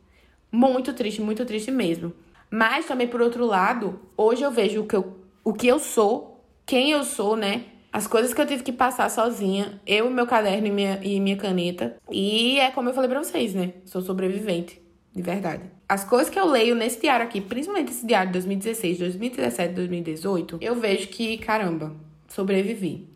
Muito 0.50 0.94
triste, 0.94 1.20
muito 1.20 1.44
triste 1.44 1.70
mesmo. 1.70 2.12
Mas 2.50 2.86
também, 2.86 3.06
por 3.06 3.20
outro 3.20 3.44
lado, 3.44 4.00
hoje 4.16 4.42
eu 4.42 4.50
vejo 4.50 4.80
o 4.80 4.86
que 4.86 4.96
eu, 4.96 5.19
o 5.44 5.52
que 5.52 5.66
eu 5.66 5.78
sou, 5.78 6.44
quem 6.66 6.90
eu 6.90 7.02
sou, 7.04 7.36
né? 7.36 7.64
As 7.92 8.06
coisas 8.06 8.32
que 8.32 8.40
eu 8.40 8.46
tive 8.46 8.62
que 8.62 8.72
passar 8.72 9.10
sozinha, 9.10 9.80
eu, 9.86 10.08
meu 10.10 10.26
caderno 10.26 10.68
e 10.68 10.70
minha, 10.70 11.00
e 11.02 11.18
minha 11.18 11.36
caneta. 11.36 11.96
E 12.10 12.58
é 12.60 12.70
como 12.70 12.88
eu 12.88 12.94
falei 12.94 13.10
pra 13.10 13.22
vocês, 13.22 13.52
né? 13.54 13.72
Sou 13.84 14.00
sobrevivente, 14.00 14.80
de 15.12 15.22
verdade. 15.22 15.64
as 15.88 16.04
coisas 16.04 16.30
que 16.30 16.38
eu 16.38 16.46
leio 16.46 16.76
nesse 16.76 17.00
diário 17.00 17.26
aqui, 17.26 17.40
principalmente 17.40 17.90
esse 17.90 18.06
diário 18.06 18.28
de 18.28 18.34
2016, 18.34 18.98
2017, 18.98 19.74
2018, 19.74 20.58
eu 20.60 20.76
vejo 20.76 21.08
que, 21.08 21.36
caramba, 21.38 21.96
sobrevivi. 22.28 23.08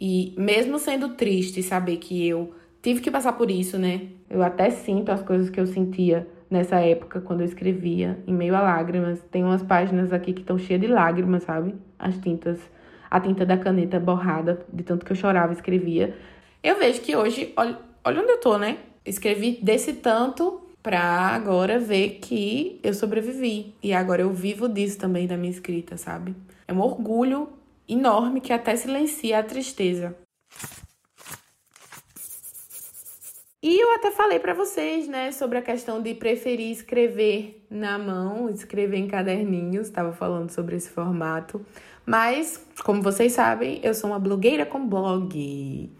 E 0.00 0.34
mesmo 0.38 0.78
sendo 0.78 1.10
triste 1.10 1.62
saber 1.62 1.98
que 1.98 2.26
eu 2.26 2.54
tive 2.82 3.00
que 3.00 3.10
passar 3.10 3.34
por 3.34 3.50
isso, 3.50 3.78
né? 3.78 4.08
Eu 4.30 4.42
até 4.42 4.70
sinto 4.70 5.10
as 5.10 5.22
coisas 5.22 5.50
que 5.50 5.60
eu 5.60 5.66
sentia 5.66 6.26
nessa 6.50 6.76
época 6.76 7.20
quando 7.20 7.40
eu 7.40 7.46
escrevia, 7.46 8.18
em 8.26 8.32
meio 8.32 8.54
a 8.54 8.60
lágrimas. 8.60 9.20
Tem 9.30 9.44
umas 9.44 9.62
páginas 9.62 10.12
aqui 10.12 10.32
que 10.32 10.40
estão 10.40 10.58
cheias 10.58 10.80
de 10.80 10.86
lágrimas, 10.86 11.42
sabe? 11.44 11.74
As 11.98 12.16
tintas, 12.18 12.60
a 13.10 13.20
tinta 13.20 13.44
da 13.44 13.56
caneta 13.56 13.98
borrada, 14.00 14.64
de 14.72 14.82
tanto 14.82 15.04
que 15.04 15.12
eu 15.12 15.16
chorava 15.16 15.52
e 15.52 15.56
escrevia. 15.56 16.16
Eu 16.62 16.78
vejo 16.78 17.00
que 17.00 17.16
hoje, 17.16 17.52
olha, 17.56 17.78
olha 18.04 18.22
onde 18.22 18.32
eu 18.32 18.40
tô, 18.40 18.58
né? 18.58 18.78
Escrevi 19.04 19.58
desse 19.62 19.94
tanto 19.94 20.60
pra 20.82 21.00
agora 21.00 21.78
ver 21.78 22.18
que 22.20 22.80
eu 22.82 22.94
sobrevivi. 22.94 23.74
E 23.82 23.92
agora 23.92 24.22
eu 24.22 24.32
vivo 24.32 24.68
disso 24.68 24.98
também 24.98 25.26
da 25.26 25.36
minha 25.36 25.50
escrita, 25.50 25.96
sabe? 25.96 26.34
É 26.66 26.72
um 26.72 26.80
orgulho 26.80 27.48
enorme 27.88 28.40
que 28.40 28.52
até 28.52 28.74
silencia 28.76 29.38
a 29.38 29.42
tristeza. 29.42 30.16
E 33.62 33.80
eu 33.80 33.92
até 33.94 34.10
falei 34.10 34.38
para 34.38 34.52
vocês, 34.54 35.08
né, 35.08 35.32
sobre 35.32 35.58
a 35.58 35.62
questão 35.62 36.00
de 36.00 36.14
preferir 36.14 36.70
escrever 36.70 37.66
na 37.70 37.98
mão, 37.98 38.50
escrever 38.50 38.98
em 38.98 39.08
caderninhos, 39.08 39.86
estava 39.86 40.12
falando 40.12 40.50
sobre 40.50 40.76
esse 40.76 40.90
formato. 40.90 41.64
Mas, 42.04 42.64
como 42.84 43.02
vocês 43.02 43.32
sabem, 43.32 43.80
eu 43.82 43.94
sou 43.94 44.10
uma 44.10 44.18
blogueira 44.18 44.64
com 44.64 44.86
blog. 44.86 45.90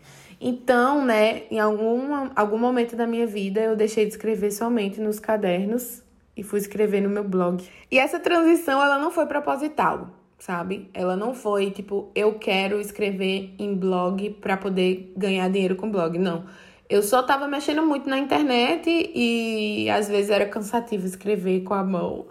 Então, 0.40 1.04
né, 1.04 1.44
em 1.50 1.58
algum, 1.58 2.30
algum 2.36 2.58
momento 2.58 2.94
da 2.94 3.06
minha 3.06 3.26
vida 3.26 3.60
eu 3.60 3.74
deixei 3.74 4.04
de 4.04 4.10
escrever 4.10 4.52
somente 4.52 5.00
nos 5.00 5.18
cadernos 5.18 6.02
e 6.36 6.42
fui 6.42 6.60
escrever 6.60 7.00
no 7.00 7.08
meu 7.08 7.24
blog. 7.24 7.64
E 7.90 7.98
essa 7.98 8.20
transição, 8.20 8.82
ela 8.82 8.98
não 8.98 9.10
foi 9.10 9.24
proposital, 9.26 10.10
sabe? 10.38 10.90
Ela 10.92 11.16
não 11.16 11.34
foi 11.34 11.70
tipo, 11.70 12.10
eu 12.14 12.34
quero 12.34 12.78
escrever 12.78 13.54
em 13.58 13.74
blog 13.74 14.30
para 14.40 14.56
poder 14.58 15.12
ganhar 15.16 15.48
dinheiro 15.48 15.74
com 15.74 15.90
blog, 15.90 16.18
não. 16.18 16.44
Eu 16.88 17.02
só 17.02 17.22
tava 17.22 17.48
mexendo 17.48 17.82
muito 17.82 18.08
na 18.08 18.18
internet 18.18 18.88
e 19.14 19.88
às 19.90 20.08
vezes 20.08 20.30
era 20.30 20.46
cansativo 20.46 21.06
escrever 21.06 21.62
com 21.62 21.74
a 21.74 21.82
mão. 21.82 22.26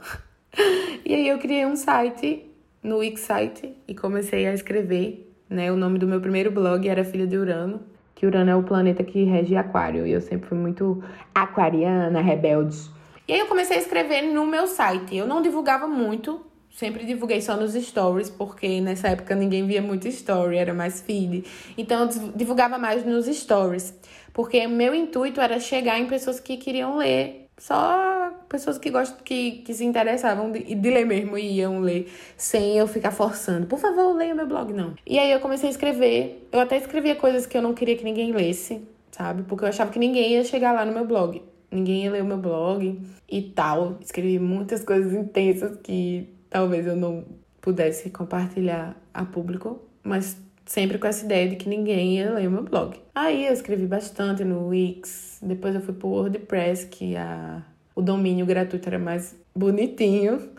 e 1.05 1.13
aí 1.13 1.27
eu 1.27 1.37
criei 1.37 1.65
um 1.65 1.75
site 1.75 2.45
no 2.81 2.97
Wixsite 2.99 3.75
e 3.87 3.93
comecei 3.93 4.47
a 4.47 4.53
escrever, 4.53 5.35
né? 5.49 5.71
O 5.71 5.75
nome 5.75 5.99
do 5.99 6.07
meu 6.07 6.21
primeiro 6.21 6.51
blog 6.51 6.87
era 6.87 7.03
Filha 7.03 7.27
de 7.27 7.37
Urano 7.37 7.95
que 8.15 8.25
Urano 8.25 8.49
é 8.49 8.55
o 8.55 8.63
planeta 8.63 9.03
que 9.03 9.23
rege 9.23 9.55
Aquário. 9.55 10.07
E 10.07 10.11
eu 10.11 10.21
sempre 10.21 10.47
fui 10.47 10.57
muito 10.57 11.03
aquariana, 11.33 12.21
rebelde. 12.21 12.89
E 13.27 13.33
aí 13.33 13.39
eu 13.39 13.47
comecei 13.47 13.75
a 13.75 13.79
escrever 13.79 14.21
no 14.21 14.45
meu 14.47 14.65
site. 14.65 15.15
Eu 15.15 15.27
não 15.27 15.41
divulgava 15.41 15.85
muito, 15.85 16.41
sempre 16.75 17.05
divulguei 17.05 17.41
só 17.41 17.55
nos 17.55 17.73
stories, 17.73 18.29
porque 18.29 18.81
nessa 18.81 19.07
época 19.07 19.33
ninguém 19.33 19.65
via 19.65 19.81
muito 19.81 20.07
story, 20.09 20.57
era 20.57 20.73
mais 20.73 21.01
feed. 21.01 21.45
Então 21.77 22.01
eu 22.01 22.31
divulgava 22.35 22.77
mais 22.77 23.05
nos 23.05 23.25
stories, 23.27 23.93
porque 24.33 24.67
meu 24.67 24.93
intuito 24.93 25.39
era 25.39 25.59
chegar 25.59 25.99
em 25.99 26.05
pessoas 26.05 26.39
que 26.39 26.57
queriam 26.57 26.97
ler 26.97 27.45
só 27.57 28.33
pessoas 28.49 28.77
que 28.77 28.89
gostam, 28.89 29.17
que, 29.23 29.63
que 29.63 29.73
se 29.73 29.85
interessavam 29.85 30.51
de, 30.51 30.75
de 30.75 30.89
ler 30.89 31.05
mesmo 31.05 31.38
e 31.38 31.59
iam 31.59 31.79
ler 31.79 32.11
sem 32.35 32.77
eu 32.77 32.85
ficar 32.85 33.11
forçando. 33.11 33.65
Por 33.65 33.79
favor, 33.79 34.13
leia 34.13 34.35
meu 34.35 34.45
blog, 34.45 34.73
não. 34.73 34.93
E 35.07 35.17
aí 35.17 35.31
eu 35.31 35.39
comecei 35.39 35.69
a 35.69 35.71
escrever. 35.71 36.45
Eu 36.51 36.59
até 36.59 36.75
escrevia 36.75 37.15
coisas 37.15 37.45
que 37.45 37.57
eu 37.57 37.61
não 37.61 37.73
queria 37.73 37.95
que 37.95 38.03
ninguém 38.03 38.33
lesse, 38.33 38.81
sabe? 39.09 39.43
Porque 39.43 39.63
eu 39.63 39.69
achava 39.69 39.89
que 39.89 39.99
ninguém 39.99 40.33
ia 40.33 40.43
chegar 40.43 40.73
lá 40.73 40.83
no 40.83 40.91
meu 40.91 41.05
blog. 41.05 41.41
Ninguém 41.71 42.03
ia 42.03 42.11
ler 42.11 42.23
o 42.23 42.25
meu 42.25 42.38
blog 42.38 43.01
e 43.29 43.41
tal. 43.41 43.97
Escrevi 44.01 44.38
muitas 44.38 44.83
coisas 44.83 45.13
intensas 45.13 45.77
que 45.81 46.35
talvez 46.55 46.87
eu 46.87 46.95
não 46.95 47.25
pudesse 47.59 48.09
compartilhar 48.09 48.95
a 49.13 49.25
público, 49.25 49.81
mas 50.01 50.37
sempre 50.65 50.97
com 50.97 51.05
essa 51.05 51.25
ideia 51.25 51.49
de 51.49 51.57
que 51.57 51.67
ninguém 51.67 52.15
ia 52.15 52.31
ler 52.31 52.47
o 52.47 52.51
meu 52.51 52.63
blog. 52.63 52.97
Aí 53.13 53.45
eu 53.45 53.51
escrevi 53.51 53.85
bastante 53.85 54.45
no 54.45 54.69
Wix, 54.69 55.39
depois 55.41 55.75
eu 55.75 55.81
fui 55.81 55.93
pro 55.93 56.07
WordPress, 56.07 56.85
que 56.85 57.13
a, 57.17 57.61
o 57.93 58.01
domínio 58.01 58.45
gratuito 58.45 58.87
era 58.87 58.97
mais 58.97 59.35
bonitinho. 59.53 60.49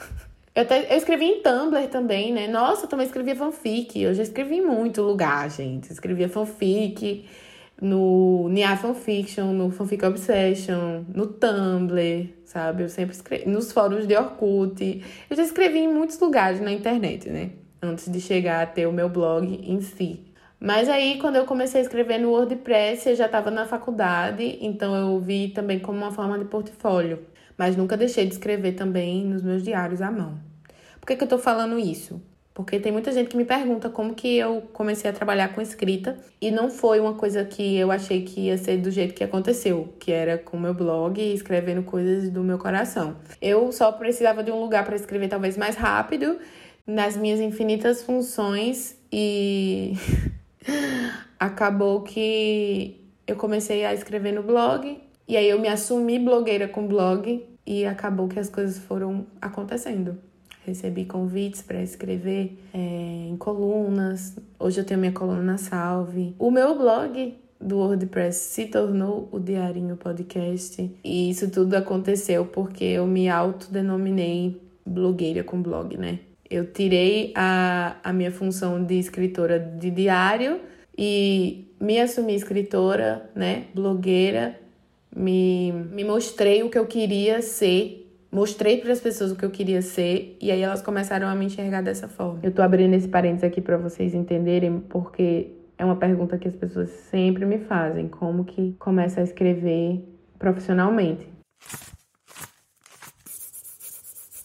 Eu, 0.54 0.64
até, 0.64 0.92
eu 0.92 0.98
escrevi 0.98 1.24
em 1.24 1.40
Tumblr 1.40 1.88
também, 1.88 2.30
né? 2.30 2.46
Nossa, 2.46 2.84
eu 2.84 2.88
também 2.88 3.06
escrevia 3.06 3.34
fanfic. 3.34 3.98
Eu 3.98 4.12
já 4.12 4.22
escrevi 4.22 4.56
em 4.56 4.66
muito 4.66 5.00
lugar, 5.00 5.50
gente. 5.50 5.90
escrevia 5.90 6.28
fanfic 6.28 7.26
no 7.80 8.48
Nia 8.48 8.76
Fanfiction, 8.76 9.52
no 9.52 9.70
Fanfic 9.70 10.04
Obsession, 10.04 11.04
no 11.14 11.26
Tumblr, 11.26 12.28
sabe? 12.44 12.84
Eu 12.84 12.88
sempre 12.88 13.14
escrevi 13.14 13.48
nos 13.48 13.72
fóruns 13.72 14.06
de 14.06 14.16
Orkut. 14.16 15.04
Eu 15.28 15.36
já 15.36 15.42
escrevi 15.42 15.78
em 15.80 15.92
muitos 15.92 16.18
lugares 16.18 16.60
na 16.60 16.72
internet, 16.72 17.28
né? 17.28 17.50
antes 17.82 18.10
de 18.10 18.20
chegar 18.20 18.62
a 18.62 18.66
ter 18.66 18.86
o 18.86 18.92
meu 18.92 19.08
blog 19.08 19.46
em 19.46 19.80
si. 19.80 20.24
Mas 20.58 20.88
aí, 20.88 21.18
quando 21.18 21.36
eu 21.36 21.44
comecei 21.44 21.80
a 21.80 21.84
escrever 21.84 22.18
no 22.18 22.30
WordPress, 22.30 23.10
eu 23.10 23.14
já 23.14 23.26
estava 23.26 23.50
na 23.50 23.66
faculdade, 23.66 24.58
então 24.60 24.94
eu 24.94 25.20
vi 25.20 25.48
também 25.48 25.78
como 25.78 25.98
uma 25.98 26.10
forma 26.10 26.38
de 26.38 26.46
portfólio. 26.46 27.26
Mas 27.58 27.76
nunca 27.76 27.96
deixei 27.96 28.26
de 28.26 28.32
escrever 28.32 28.72
também 28.72 29.24
nos 29.24 29.42
meus 29.42 29.62
diários 29.62 30.00
à 30.00 30.10
mão. 30.10 30.38
Por 31.00 31.06
que, 31.06 31.16
que 31.16 31.22
eu 31.22 31.26
estou 31.26 31.38
falando 31.38 31.78
isso? 31.78 32.20
Porque 32.56 32.80
tem 32.80 32.90
muita 32.90 33.12
gente 33.12 33.28
que 33.28 33.36
me 33.36 33.44
pergunta 33.44 33.90
como 33.90 34.14
que 34.14 34.38
eu 34.38 34.62
comecei 34.72 35.10
a 35.10 35.12
trabalhar 35.12 35.48
com 35.48 35.60
escrita 35.60 36.16
e 36.40 36.50
não 36.50 36.70
foi 36.70 36.98
uma 36.98 37.12
coisa 37.12 37.44
que 37.44 37.76
eu 37.76 37.92
achei 37.92 38.22
que 38.22 38.46
ia 38.46 38.56
ser 38.56 38.78
do 38.78 38.90
jeito 38.90 39.12
que 39.12 39.22
aconteceu, 39.22 39.92
que 40.00 40.10
era 40.10 40.38
com 40.38 40.58
meu 40.58 40.72
blog 40.72 41.20
e 41.20 41.34
escrevendo 41.34 41.82
coisas 41.82 42.30
do 42.30 42.42
meu 42.42 42.56
coração. 42.56 43.18
Eu 43.42 43.70
só 43.72 43.92
precisava 43.92 44.42
de 44.42 44.50
um 44.50 44.58
lugar 44.58 44.86
para 44.86 44.96
escrever 44.96 45.28
talvez 45.28 45.54
mais 45.58 45.76
rápido 45.76 46.38
nas 46.86 47.14
minhas 47.14 47.40
infinitas 47.40 48.02
funções 48.02 48.98
e 49.12 49.92
acabou 51.38 52.04
que 52.04 53.04
eu 53.26 53.36
comecei 53.36 53.84
a 53.84 53.92
escrever 53.92 54.32
no 54.32 54.42
blog 54.42 54.98
e 55.28 55.36
aí 55.36 55.46
eu 55.46 55.60
me 55.60 55.68
assumi 55.68 56.18
blogueira 56.18 56.66
com 56.66 56.86
blog 56.86 57.46
e 57.66 57.84
acabou 57.84 58.28
que 58.28 58.38
as 58.38 58.48
coisas 58.48 58.78
foram 58.78 59.26
acontecendo. 59.42 60.18
Recebi 60.66 61.04
convites 61.04 61.62
para 61.62 61.80
escrever 61.80 62.58
é, 62.74 63.28
em 63.28 63.36
colunas. 63.36 64.36
Hoje 64.58 64.80
eu 64.80 64.84
tenho 64.84 64.98
minha 64.98 65.12
coluna 65.12 65.40
na 65.40 65.58
Salve. 65.58 66.34
O 66.40 66.50
meu 66.50 66.76
blog 66.76 67.34
do 67.60 67.78
WordPress 67.78 68.36
se 68.36 68.66
tornou 68.66 69.28
o 69.30 69.38
Diarinho 69.38 69.96
Podcast. 69.96 70.90
E 71.04 71.30
isso 71.30 71.48
tudo 71.50 71.74
aconteceu 71.74 72.44
porque 72.46 72.84
eu 72.84 73.06
me 73.06 73.28
autodenominei 73.28 74.60
blogueira 74.84 75.44
com 75.44 75.62
blog, 75.62 75.96
né? 75.96 76.18
Eu 76.50 76.72
tirei 76.72 77.32
a, 77.36 77.96
a 78.02 78.12
minha 78.12 78.32
função 78.32 78.82
de 78.82 78.98
escritora 78.98 79.60
de 79.60 79.90
diário 79.90 80.60
e 80.98 81.72
me 81.80 82.00
assumi 82.00 82.34
escritora, 82.34 83.30
né, 83.34 83.64
blogueira, 83.74 84.58
me, 85.14 85.72
me 85.72 86.04
mostrei 86.04 86.62
o 86.62 86.70
que 86.70 86.78
eu 86.78 86.86
queria 86.86 87.42
ser, 87.42 88.05
mostrei 88.36 88.76
para 88.76 88.92
as 88.92 89.00
pessoas 89.00 89.32
o 89.32 89.36
que 89.36 89.46
eu 89.46 89.50
queria 89.50 89.80
ser 89.80 90.36
e 90.42 90.50
aí 90.50 90.60
elas 90.60 90.82
começaram 90.82 91.26
a 91.26 91.34
me 91.34 91.46
enxergar 91.46 91.80
dessa 91.80 92.06
forma. 92.06 92.38
Eu 92.42 92.52
tô 92.52 92.60
abrindo 92.60 92.92
esse 92.92 93.08
parênteses 93.08 93.44
aqui 93.44 93.62
para 93.62 93.78
vocês 93.78 94.12
entenderem 94.12 94.78
porque 94.78 95.52
é 95.78 95.82
uma 95.82 95.96
pergunta 95.96 96.36
que 96.36 96.46
as 96.46 96.54
pessoas 96.54 96.90
sempre 97.10 97.46
me 97.46 97.60
fazem, 97.60 98.08
como 98.08 98.44
que 98.44 98.74
começa 98.78 99.22
a 99.22 99.24
escrever 99.24 100.06
profissionalmente. 100.38 101.26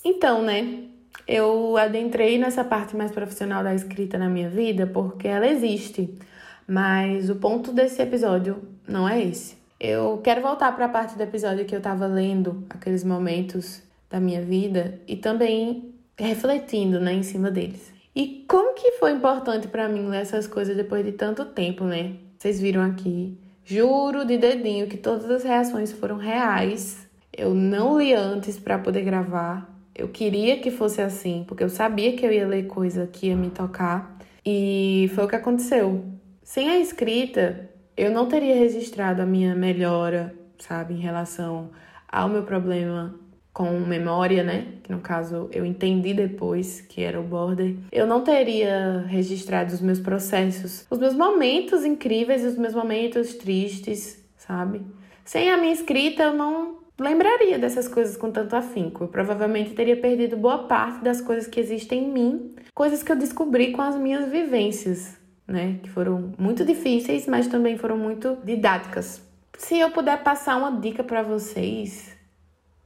Então, 0.06 0.42
né, 0.42 0.86
eu 1.28 1.76
adentrei 1.76 2.38
nessa 2.38 2.64
parte 2.64 2.96
mais 2.96 3.12
profissional 3.12 3.62
da 3.62 3.76
escrita 3.76 4.18
na 4.18 4.30
minha 4.30 4.50
vida 4.50 4.88
porque 4.88 5.28
ela 5.28 5.46
existe, 5.46 6.18
mas 6.66 7.30
o 7.30 7.36
ponto 7.36 7.74
desse 7.74 8.02
episódio 8.02 8.64
não 8.88 9.08
é 9.08 9.22
esse. 9.22 9.61
Eu 9.84 10.20
quero 10.24 10.44
voltar 10.44 10.76
para 10.76 10.86
a 10.86 10.90
parte 10.90 11.18
do 11.18 11.24
episódio 11.24 11.66
que 11.66 11.74
eu 11.74 11.80
estava 11.80 12.06
lendo 12.06 12.64
aqueles 12.70 13.04
momentos 13.04 13.82
da 14.12 14.20
minha 14.20 14.40
vida 14.40 15.02
e 15.08 15.16
também 15.16 15.96
refletindo, 16.16 17.00
né, 17.00 17.14
em 17.14 17.24
cima 17.24 17.50
deles. 17.50 17.92
E 18.16 18.46
como 18.48 18.76
que 18.76 18.92
foi 19.00 19.12
importante 19.12 19.68
para 19.68 19.90
mim 19.90 20.08
ler 20.08 20.22
essas 20.22 20.46
coisas 20.46 20.78
depois 20.78 21.04
de 21.04 21.14
tanto 21.14 21.46
tempo, 21.46 21.84
né? 21.84 22.14
Vocês 22.38 22.62
viram 22.62 22.84
aqui, 22.84 23.36
juro 23.66 24.24
de 24.24 24.38
dedinho 24.38 24.86
que 24.86 24.98
todas 24.98 25.28
as 25.32 25.44
reações 25.44 25.92
foram 25.92 26.18
reais. 26.18 27.10
Eu 27.36 27.56
não 27.56 27.98
li 27.98 28.14
antes 28.14 28.60
para 28.60 28.78
poder 28.78 29.02
gravar, 29.02 29.68
eu 29.96 30.10
queria 30.10 30.60
que 30.60 30.70
fosse 30.70 31.02
assim, 31.02 31.44
porque 31.48 31.64
eu 31.64 31.70
sabia 31.70 32.16
que 32.16 32.24
eu 32.24 32.32
ia 32.32 32.48
ler 32.48 32.68
coisa 32.68 33.10
que 33.12 33.30
ia 33.30 33.36
me 33.36 33.50
tocar. 33.50 34.16
E 34.46 35.10
foi 35.16 35.24
o 35.24 35.28
que 35.28 35.36
aconteceu. 35.36 36.06
Sem 36.44 36.70
a 36.70 36.78
escrita, 36.78 37.71
eu 37.96 38.12
não 38.12 38.28
teria 38.28 38.56
registrado 38.56 39.22
a 39.22 39.26
minha 39.26 39.56
melhora, 39.56 40.34
sabe, 40.58 40.94
em 40.94 41.00
relação 41.00 41.70
ao 42.08 42.30
meu 42.30 42.44
problema 42.44 43.16
com 43.54 43.80
memória, 43.82 44.44
né? 44.44 44.76
Que 44.84 44.92
no 44.92 45.00
caso 45.00 45.50
eu 45.52 45.66
entendi 45.66 46.14
depois 46.14 46.82
que 46.82 47.02
era 47.02 47.20
o 47.20 47.24
border. 47.24 47.76
Eu 47.92 48.08
não 48.08 48.24
teria 48.24 49.06
registrado 49.08 49.74
os 49.74 49.82
meus 49.82 50.00
processos, 50.00 50.86
os 50.90 50.98
meus 50.98 51.14
momentos 51.14 51.84
incríveis 51.84 52.44
e 52.44 52.48
os 52.48 52.58
meus 52.58 52.74
momentos 52.74 53.36
tristes, 53.36 54.24
sabe? 54.38 54.82
Sem 55.26 55.52
a 55.52 55.58
minha 55.58 55.74
escrita, 55.74 56.24
eu 56.24 56.34
não 56.34 56.80
lembraria 57.00 57.58
dessas 57.60 57.88
coisas 57.88 58.16
com 58.16 58.32
tanto 58.32 58.56
afinco. 58.56 59.04
Eu 59.04 59.08
provavelmente 59.08 59.74
teria 59.74 59.98
perdido 59.98 60.38
boa 60.38 60.60
parte 60.60 61.04
das 61.04 61.20
coisas 61.20 61.48
que 61.48 61.60
existem 61.60 62.06
em 62.06 62.12
mim, 62.12 62.56
coisas 62.74 63.04
que 63.04 63.12
eu 63.12 63.16
descobri 63.16 63.72
com 63.72 63.82
as 63.82 63.98
minhas 63.98 64.30
vivências, 64.30 65.18
né? 65.52 65.80
Que 65.84 65.90
foram 65.90 66.34
muito 66.38 66.64
difíceis, 66.66 67.28
mas 67.28 67.48
também 67.48 67.78
foram 67.78 67.98
muito 67.98 68.38
didáticas. 68.44 69.22
Se 69.58 69.78
eu 69.78 69.92
puder 69.92 70.24
passar 70.24 70.58
uma 70.58 70.80
dica 70.80 71.04
para 71.04 71.22
vocês, 71.22 72.16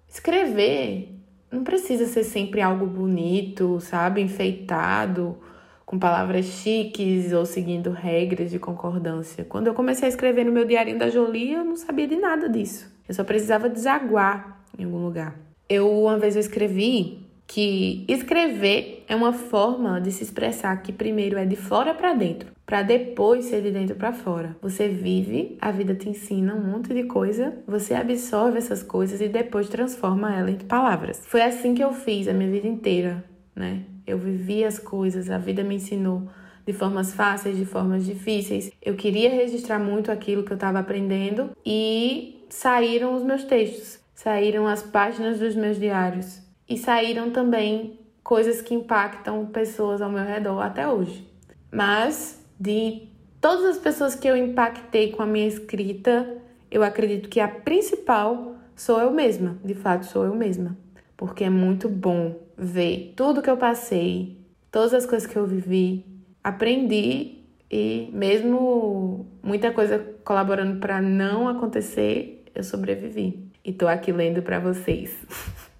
escrever 0.09 1.15
não 1.51 1.63
precisa 1.63 2.05
ser 2.05 2.23
sempre 2.23 2.61
algo 2.61 2.85
bonito, 2.85 3.79
sabe, 3.79 4.21
enfeitado 4.21 5.37
com 5.85 5.99
palavras 5.99 6.45
chiques 6.45 7.31
ou 7.31 7.45
seguindo 7.45 7.91
regras 7.91 8.49
de 8.49 8.59
concordância. 8.59 9.45
Quando 9.45 9.67
eu 9.67 9.73
comecei 9.73 10.07
a 10.07 10.09
escrever 10.09 10.43
no 10.43 10.51
meu 10.51 10.65
diário 10.65 10.97
da 10.97 11.09
Jolie, 11.09 11.53
eu 11.53 11.63
não 11.63 11.75
sabia 11.75 12.07
de 12.07 12.15
nada 12.15 12.49
disso. 12.49 12.91
Eu 13.07 13.13
só 13.13 13.23
precisava 13.23 13.69
desaguar 13.69 14.61
em 14.77 14.83
algum 14.83 14.97
lugar. 14.97 15.35
Eu 15.69 15.89
uma 15.91 16.17
vez 16.17 16.35
eu 16.35 16.39
escrevi 16.39 17.25
que 17.47 18.03
escrever 18.07 19.05
é 19.07 19.15
uma 19.15 19.31
forma 19.31 20.01
de 20.01 20.11
se 20.11 20.23
expressar 20.23 20.75
que 20.81 20.91
primeiro 20.91 21.37
é 21.37 21.45
de 21.45 21.55
fora 21.55 21.93
para 21.93 22.13
dentro, 22.13 22.51
para 22.65 22.81
depois 22.81 23.45
ser 23.45 23.61
de 23.61 23.71
dentro 23.71 23.95
para 23.95 24.11
fora. 24.11 24.57
Você 24.61 24.87
vive, 24.87 25.57
a 25.61 25.71
vida 25.71 25.93
te 25.93 26.09
ensina 26.09 26.55
um 26.55 26.63
monte 26.63 26.93
de 26.93 27.03
coisa, 27.03 27.53
você 27.67 27.93
absorve 27.93 28.57
essas 28.57 28.81
coisas 28.81 29.21
e 29.21 29.27
depois 29.27 29.69
transforma 29.69 30.35
ela 30.35 30.49
em 30.49 30.57
palavras. 30.57 31.21
Foi 31.25 31.41
assim 31.41 31.75
que 31.75 31.83
eu 31.83 31.93
fiz 31.93 32.27
a 32.27 32.33
minha 32.33 32.49
vida 32.49 32.67
inteira, 32.67 33.23
né? 33.55 33.83
Eu 34.07 34.17
vivi 34.17 34.63
as 34.63 34.79
coisas, 34.79 35.29
a 35.29 35.37
vida 35.37 35.63
me 35.63 35.75
ensinou 35.75 36.27
de 36.65 36.73
formas 36.73 37.13
fáceis, 37.13 37.57
de 37.57 37.65
formas 37.65 38.05
difíceis. 38.05 38.71
Eu 38.81 38.95
queria 38.95 39.29
registrar 39.29 39.79
muito 39.79 40.11
aquilo 40.11 40.43
que 40.43 40.51
eu 40.51 40.55
estava 40.55 40.79
aprendendo 40.79 41.51
e 41.65 42.43
saíram 42.49 43.13
os 43.13 43.23
meus 43.23 43.43
textos, 43.43 43.99
saíram 44.15 44.67
as 44.67 44.81
páginas 44.81 45.39
dos 45.39 45.55
meus 45.55 45.79
diários 45.79 46.41
e 46.67 46.77
saíram 46.77 47.29
também 47.29 47.99
coisas 48.23 48.61
que 48.61 48.73
impactam 48.73 49.45
pessoas 49.45 50.01
ao 50.01 50.09
meu 50.09 50.23
redor 50.23 50.59
até 50.61 50.87
hoje. 50.87 51.27
Mas 51.71 52.43
de 52.59 53.09
todas 53.41 53.65
as 53.65 53.77
pessoas 53.77 54.15
que 54.15 54.27
eu 54.27 54.35
impactei 54.35 55.11
com 55.11 55.21
a 55.21 55.25
minha 55.25 55.47
escrita, 55.47 56.37
eu 56.71 56.83
acredito 56.83 57.29
que 57.29 57.39
a 57.39 57.47
principal 57.47 58.55
sou 58.75 58.99
eu 58.99 59.11
mesma, 59.11 59.57
de 59.63 59.73
fato 59.73 60.05
sou 60.05 60.25
eu 60.25 60.35
mesma, 60.35 60.77
porque 61.15 61.43
é 61.43 61.49
muito 61.49 61.87
bom 61.87 62.35
ver 62.57 63.13
tudo 63.15 63.41
que 63.41 63.49
eu 63.49 63.57
passei, 63.57 64.37
todas 64.71 64.93
as 64.93 65.05
coisas 65.05 65.27
que 65.27 65.37
eu 65.37 65.45
vivi, 65.45 66.05
aprendi 66.43 67.39
e 67.69 68.09
mesmo 68.13 69.25
muita 69.41 69.71
coisa 69.71 69.99
colaborando 70.23 70.79
para 70.79 71.01
não 71.01 71.47
acontecer, 71.47 72.43
eu 72.53 72.63
sobrevivi. 72.63 73.51
E 73.63 73.73
tô 73.73 73.87
aqui 73.87 74.11
lendo 74.11 74.41
para 74.41 74.59
vocês. 74.59 75.15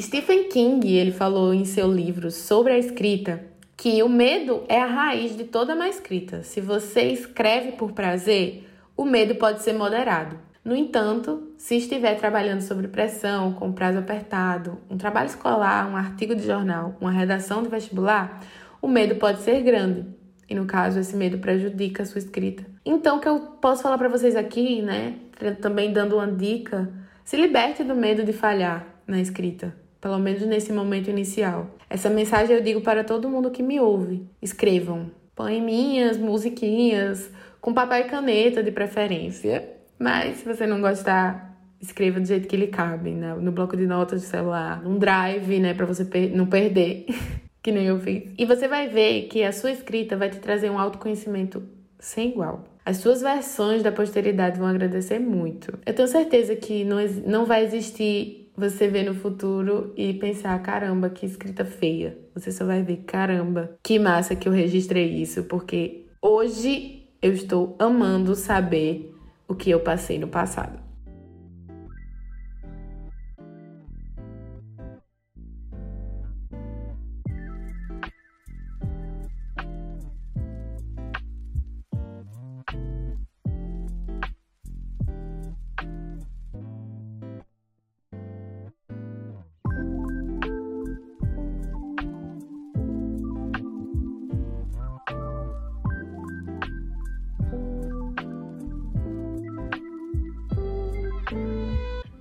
Stephen 0.00 0.44
King, 0.44 0.96
ele 0.96 1.12
falou 1.12 1.52
em 1.52 1.64
seu 1.64 1.92
livro 1.92 2.30
sobre 2.30 2.72
a 2.72 2.78
escrita 2.78 3.44
que 3.76 4.02
o 4.02 4.08
medo 4.08 4.64
é 4.68 4.80
a 4.80 4.86
raiz 4.86 5.36
de 5.36 5.44
toda 5.44 5.74
má 5.74 5.88
escrita. 5.88 6.42
Se 6.42 6.60
você 6.60 7.02
escreve 7.12 7.72
por 7.72 7.92
prazer, 7.92 8.66
o 8.96 9.04
medo 9.04 9.34
pode 9.34 9.62
ser 9.62 9.72
moderado. 9.72 10.38
No 10.64 10.76
entanto, 10.76 11.52
se 11.58 11.76
estiver 11.76 12.14
trabalhando 12.16 12.60
sobre 12.60 12.88
pressão, 12.88 13.52
com 13.52 13.72
prazo 13.72 13.98
apertado, 13.98 14.78
um 14.88 14.96
trabalho 14.96 15.26
escolar, 15.26 15.90
um 15.90 15.96
artigo 15.96 16.34
de 16.34 16.46
jornal, 16.46 16.96
uma 17.00 17.10
redação 17.10 17.62
de 17.62 17.68
vestibular, 17.68 18.40
o 18.80 18.88
medo 18.88 19.16
pode 19.16 19.40
ser 19.40 19.62
grande. 19.62 20.06
E 20.48 20.54
no 20.54 20.66
caso, 20.66 20.98
esse 20.98 21.16
medo 21.16 21.38
prejudica 21.38 22.02
a 22.02 22.06
sua 22.06 22.18
escrita. 22.18 22.64
Então, 22.84 23.18
o 23.18 23.20
que 23.20 23.28
eu 23.28 23.40
posso 23.60 23.82
falar 23.82 23.98
para 23.98 24.08
vocês 24.08 24.36
aqui, 24.36 24.82
né, 24.82 25.16
também 25.60 25.92
dando 25.92 26.16
uma 26.16 26.26
dica, 26.26 26.90
se 27.24 27.36
liberte 27.36 27.84
do 27.84 27.94
medo 27.94 28.24
de 28.24 28.32
falhar 28.32 28.86
na 29.06 29.20
escrita, 29.20 29.74
pelo 30.00 30.18
menos 30.18 30.42
nesse 30.42 30.72
momento 30.72 31.10
inicial. 31.10 31.66
Essa 31.88 32.08
mensagem 32.08 32.56
eu 32.56 32.62
digo 32.62 32.80
para 32.80 33.04
todo 33.04 33.28
mundo 33.28 33.50
que 33.50 33.62
me 33.62 33.78
ouve. 33.80 34.26
Escrevam 34.40 35.10
poeminhas, 35.34 36.16
musiquinhas, 36.16 37.30
com 37.60 37.72
papel 37.72 38.00
e 38.00 38.04
caneta 38.04 38.62
de 38.62 38.70
preferência 38.70 39.80
mas 40.00 40.38
se 40.38 40.44
você 40.46 40.66
não 40.66 40.80
gostar, 40.80 41.54
escreva 41.78 42.18
do 42.18 42.26
jeito 42.26 42.48
que 42.48 42.56
ele 42.56 42.68
cabe, 42.68 43.10
né? 43.10 43.34
no 43.34 43.52
bloco 43.52 43.76
de 43.76 43.86
notas 43.86 44.22
do 44.22 44.26
celular, 44.26 44.82
num 44.82 44.98
drive, 44.98 45.60
né, 45.60 45.74
para 45.74 45.84
você 45.84 46.06
per 46.06 46.34
não 46.34 46.46
perder, 46.46 47.04
que 47.62 47.70
nem 47.70 47.84
eu 47.84 48.00
fiz. 48.00 48.32
E 48.38 48.46
você 48.46 48.66
vai 48.66 48.88
ver 48.88 49.24
que 49.24 49.44
a 49.44 49.52
sua 49.52 49.70
escrita 49.70 50.16
vai 50.16 50.30
te 50.30 50.38
trazer 50.38 50.70
um 50.70 50.78
autoconhecimento 50.78 51.62
sem 51.98 52.30
igual. 52.30 52.64
As 52.82 52.96
suas 52.96 53.20
versões 53.20 53.82
da 53.82 53.92
posteridade 53.92 54.58
vão 54.58 54.66
agradecer 54.66 55.18
muito. 55.18 55.78
Eu 55.84 55.92
tenho 55.92 56.08
certeza 56.08 56.56
que 56.56 56.82
não, 56.82 56.96
não 57.26 57.44
vai 57.44 57.62
existir 57.62 58.39
você 58.56 58.88
ver 58.88 59.04
no 59.04 59.14
futuro 59.14 59.92
e 59.96 60.12
pensar: 60.14 60.60
caramba, 60.62 61.10
que 61.10 61.26
escrita 61.26 61.64
feia. 61.64 62.18
Você 62.34 62.50
só 62.50 62.64
vai 62.64 62.82
ver: 62.82 63.04
caramba, 63.06 63.76
que 63.82 63.98
massa 63.98 64.36
que 64.36 64.48
eu 64.48 64.52
registrei 64.52 65.20
isso, 65.20 65.44
porque 65.44 66.06
hoje 66.20 67.08
eu 67.22 67.32
estou 67.32 67.76
amando 67.78 68.34
saber 68.34 69.14
o 69.46 69.54
que 69.54 69.70
eu 69.70 69.80
passei 69.80 70.18
no 70.18 70.28
passado. 70.28 70.89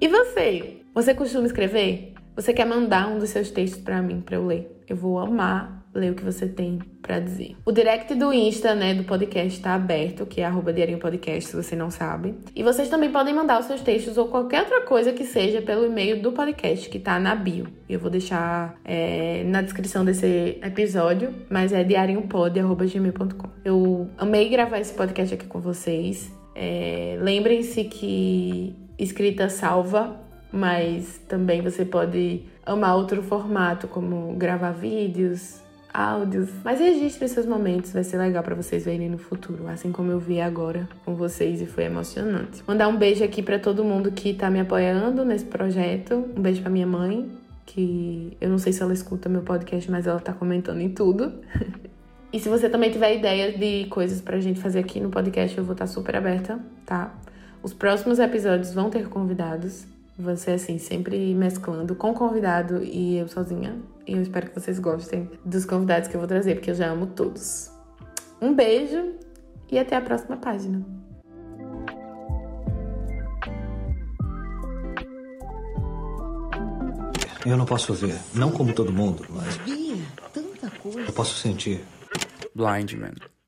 E 0.02 0.08
você? 0.08 0.78
Você 0.94 1.14
costuma 1.14 1.46
escrever? 1.46 2.14
Você 2.36 2.54
quer 2.54 2.66
mandar 2.66 3.10
um 3.10 3.20
dos 3.20 3.32
seus 3.32 3.52
textos 3.52 3.82
para 3.82 4.02
mim 4.02 4.22
para 4.22 4.38
eu 4.38 4.46
ler? 4.46 4.80
Eu 4.88 4.96
vou 4.96 5.20
amar 5.20 5.80
ler 5.94 6.12
o 6.12 6.16
que 6.16 6.24
você 6.24 6.48
tem 6.48 6.80
para 7.02 7.20
dizer. 7.20 7.58
O 7.66 7.72
direct 7.72 8.14
do 8.16 8.32
Insta, 8.32 8.76
né, 8.76 8.94
do 8.94 9.04
podcast 9.04 9.58
está 9.58 9.74
aberto, 9.74 10.26
que 10.26 10.40
é 10.40 10.46
arroba 10.46 10.72
Podcast, 11.02 11.50
se 11.50 11.56
você 11.56 11.76
não 11.76 11.90
sabe. 11.90 12.36
E 12.56 12.64
vocês 12.64 12.88
também 12.88 13.12
podem 13.12 13.34
mandar 13.34 13.60
os 13.60 13.66
seus 13.66 13.82
textos 13.82 14.18
ou 14.18 14.28
qualquer 14.28 14.62
outra 14.62 14.82
coisa 14.82 15.12
que 15.12 15.26
seja 15.26 15.62
pelo 15.62 15.86
e-mail 15.86 16.22
do 16.22 16.32
podcast, 16.32 16.90
que 16.90 17.00
tá 17.00 17.20
na 17.20 17.36
bio. 17.36 17.68
Eu 17.90 18.00
vou 18.00 18.10
deixar 18.10 18.80
é, 18.86 19.44
na 19.46 19.62
descrição 19.62 20.06
desse 20.06 20.60
episódio, 20.64 21.34
mas 21.50 21.74
é 21.74 21.84
diariopod.gmail.com. 21.84 23.50
Eu 23.66 24.10
amei 24.18 24.48
gravar 24.48 24.80
esse 24.80 24.94
podcast 24.94 25.34
aqui 25.34 25.48
com 25.48 25.60
vocês. 25.60 26.32
É, 26.56 27.18
Lembrem-se 27.20 27.84
que 27.86 28.76
escrita 29.00 29.50
salva, 29.50 30.20
mas 30.52 31.20
também 31.28 31.62
você 31.62 31.86
pode 31.86 32.44
amar 32.66 32.96
outro 32.96 33.24
formato, 33.24 33.88
como 33.88 34.34
gravar 34.36 34.72
vídeos, 34.72 35.62
áudios. 35.94 36.50
Mas 36.64 36.80
registre 36.80 37.28
seus 37.28 37.46
momentos, 37.46 37.92
vai 37.92 38.04
ser 38.04 38.18
legal 38.18 38.44
para 38.44 38.56
vocês 38.56 38.86
verem 38.86 39.10
no 39.10 39.18
futuro, 39.18 39.68
assim 39.68 39.92
como 39.92 40.12
eu 40.12 40.20
vi 40.20 40.42
agora 40.42 40.88
com 41.06 41.16
vocês 41.16 41.62
e 41.62 41.66
foi 41.66 41.86
emocionante. 41.86 42.64
Mandar 42.68 42.88
um 42.88 42.98
beijo 42.98 43.24
aqui 43.24 43.42
para 43.42 43.58
todo 43.58 43.84
mundo 43.84 44.12
que 44.12 44.34
tá 44.34 44.50
me 44.50 44.60
apoiando 44.60 45.24
nesse 45.24 45.46
projeto. 45.46 46.16
Um 46.36 46.42
beijo 46.42 46.62
para 46.62 46.70
minha 46.70 46.88
mãe, 46.88 47.30
que 47.66 48.38
eu 48.42 48.50
não 48.50 48.58
sei 48.58 48.74
se 48.74 48.82
ela 48.82 48.94
escuta 48.94 49.30
meu 49.30 49.42
podcast, 49.42 49.90
mas 49.90 50.08
ela 50.08 50.20
tá 50.20 50.34
comentando 50.34 50.82
em 50.82 50.90
tudo. 50.90 51.34
e 52.34 52.40
se 52.40 52.50
você 52.50 52.70
também 52.70 52.92
tiver 52.92 53.16
ideias 53.16 53.60
de 53.60 53.86
coisas 53.86 54.22
pra 54.22 54.40
gente 54.40 54.60
fazer 54.60 54.80
aqui 54.80 55.00
no 55.00 55.10
podcast, 55.10 55.58
eu 55.58 55.64
vou 55.64 55.74
estar 55.74 55.86
tá 55.86 55.92
super 55.92 56.16
aberta, 56.16 56.60
tá? 56.86 57.16
Os 57.62 57.74
próximos 57.74 58.20
episódios 58.20 58.74
vão 58.74 58.90
ter 58.90 59.10
convidados. 59.10 59.86
Ser 60.36 60.52
assim, 60.52 60.78
sempre 60.78 61.34
mesclando 61.34 61.96
com 61.96 62.14
convidado 62.14 62.84
e 62.84 63.18
eu 63.18 63.28
sozinha. 63.30 63.78
E 64.06 64.14
eu 64.14 64.22
espero 64.22 64.50
que 64.50 64.60
vocês 64.60 64.78
gostem 64.78 65.30
dos 65.46 65.64
convidados 65.64 66.10
que 66.10 66.16
eu 66.16 66.20
vou 66.20 66.28
trazer, 66.28 66.56
porque 66.56 66.72
eu 66.72 66.76
já 66.76 66.90
amo 66.90 67.08
todos. 67.08 67.72
Um 68.42 68.54
beijo 68.54 69.14
e 69.72 69.80
até 69.80 69.96
a 69.96 70.02
próxima 70.02 70.36
página. 70.36 70.86
Eu 77.46 77.56
não 77.56 77.66
posso 77.66 77.94
ver, 77.94 78.20
não 78.34 78.52
como 78.52 78.74
todo 78.74 78.92
mundo, 78.92 79.26
mas. 79.30 79.56
Bia, 79.60 79.96
tanta 80.34 80.70
coisa. 80.70 81.00
Eu 81.00 81.14
posso 81.14 81.36
sentir. 81.38 81.82
Blind 82.54 82.94
Man. 82.94 83.39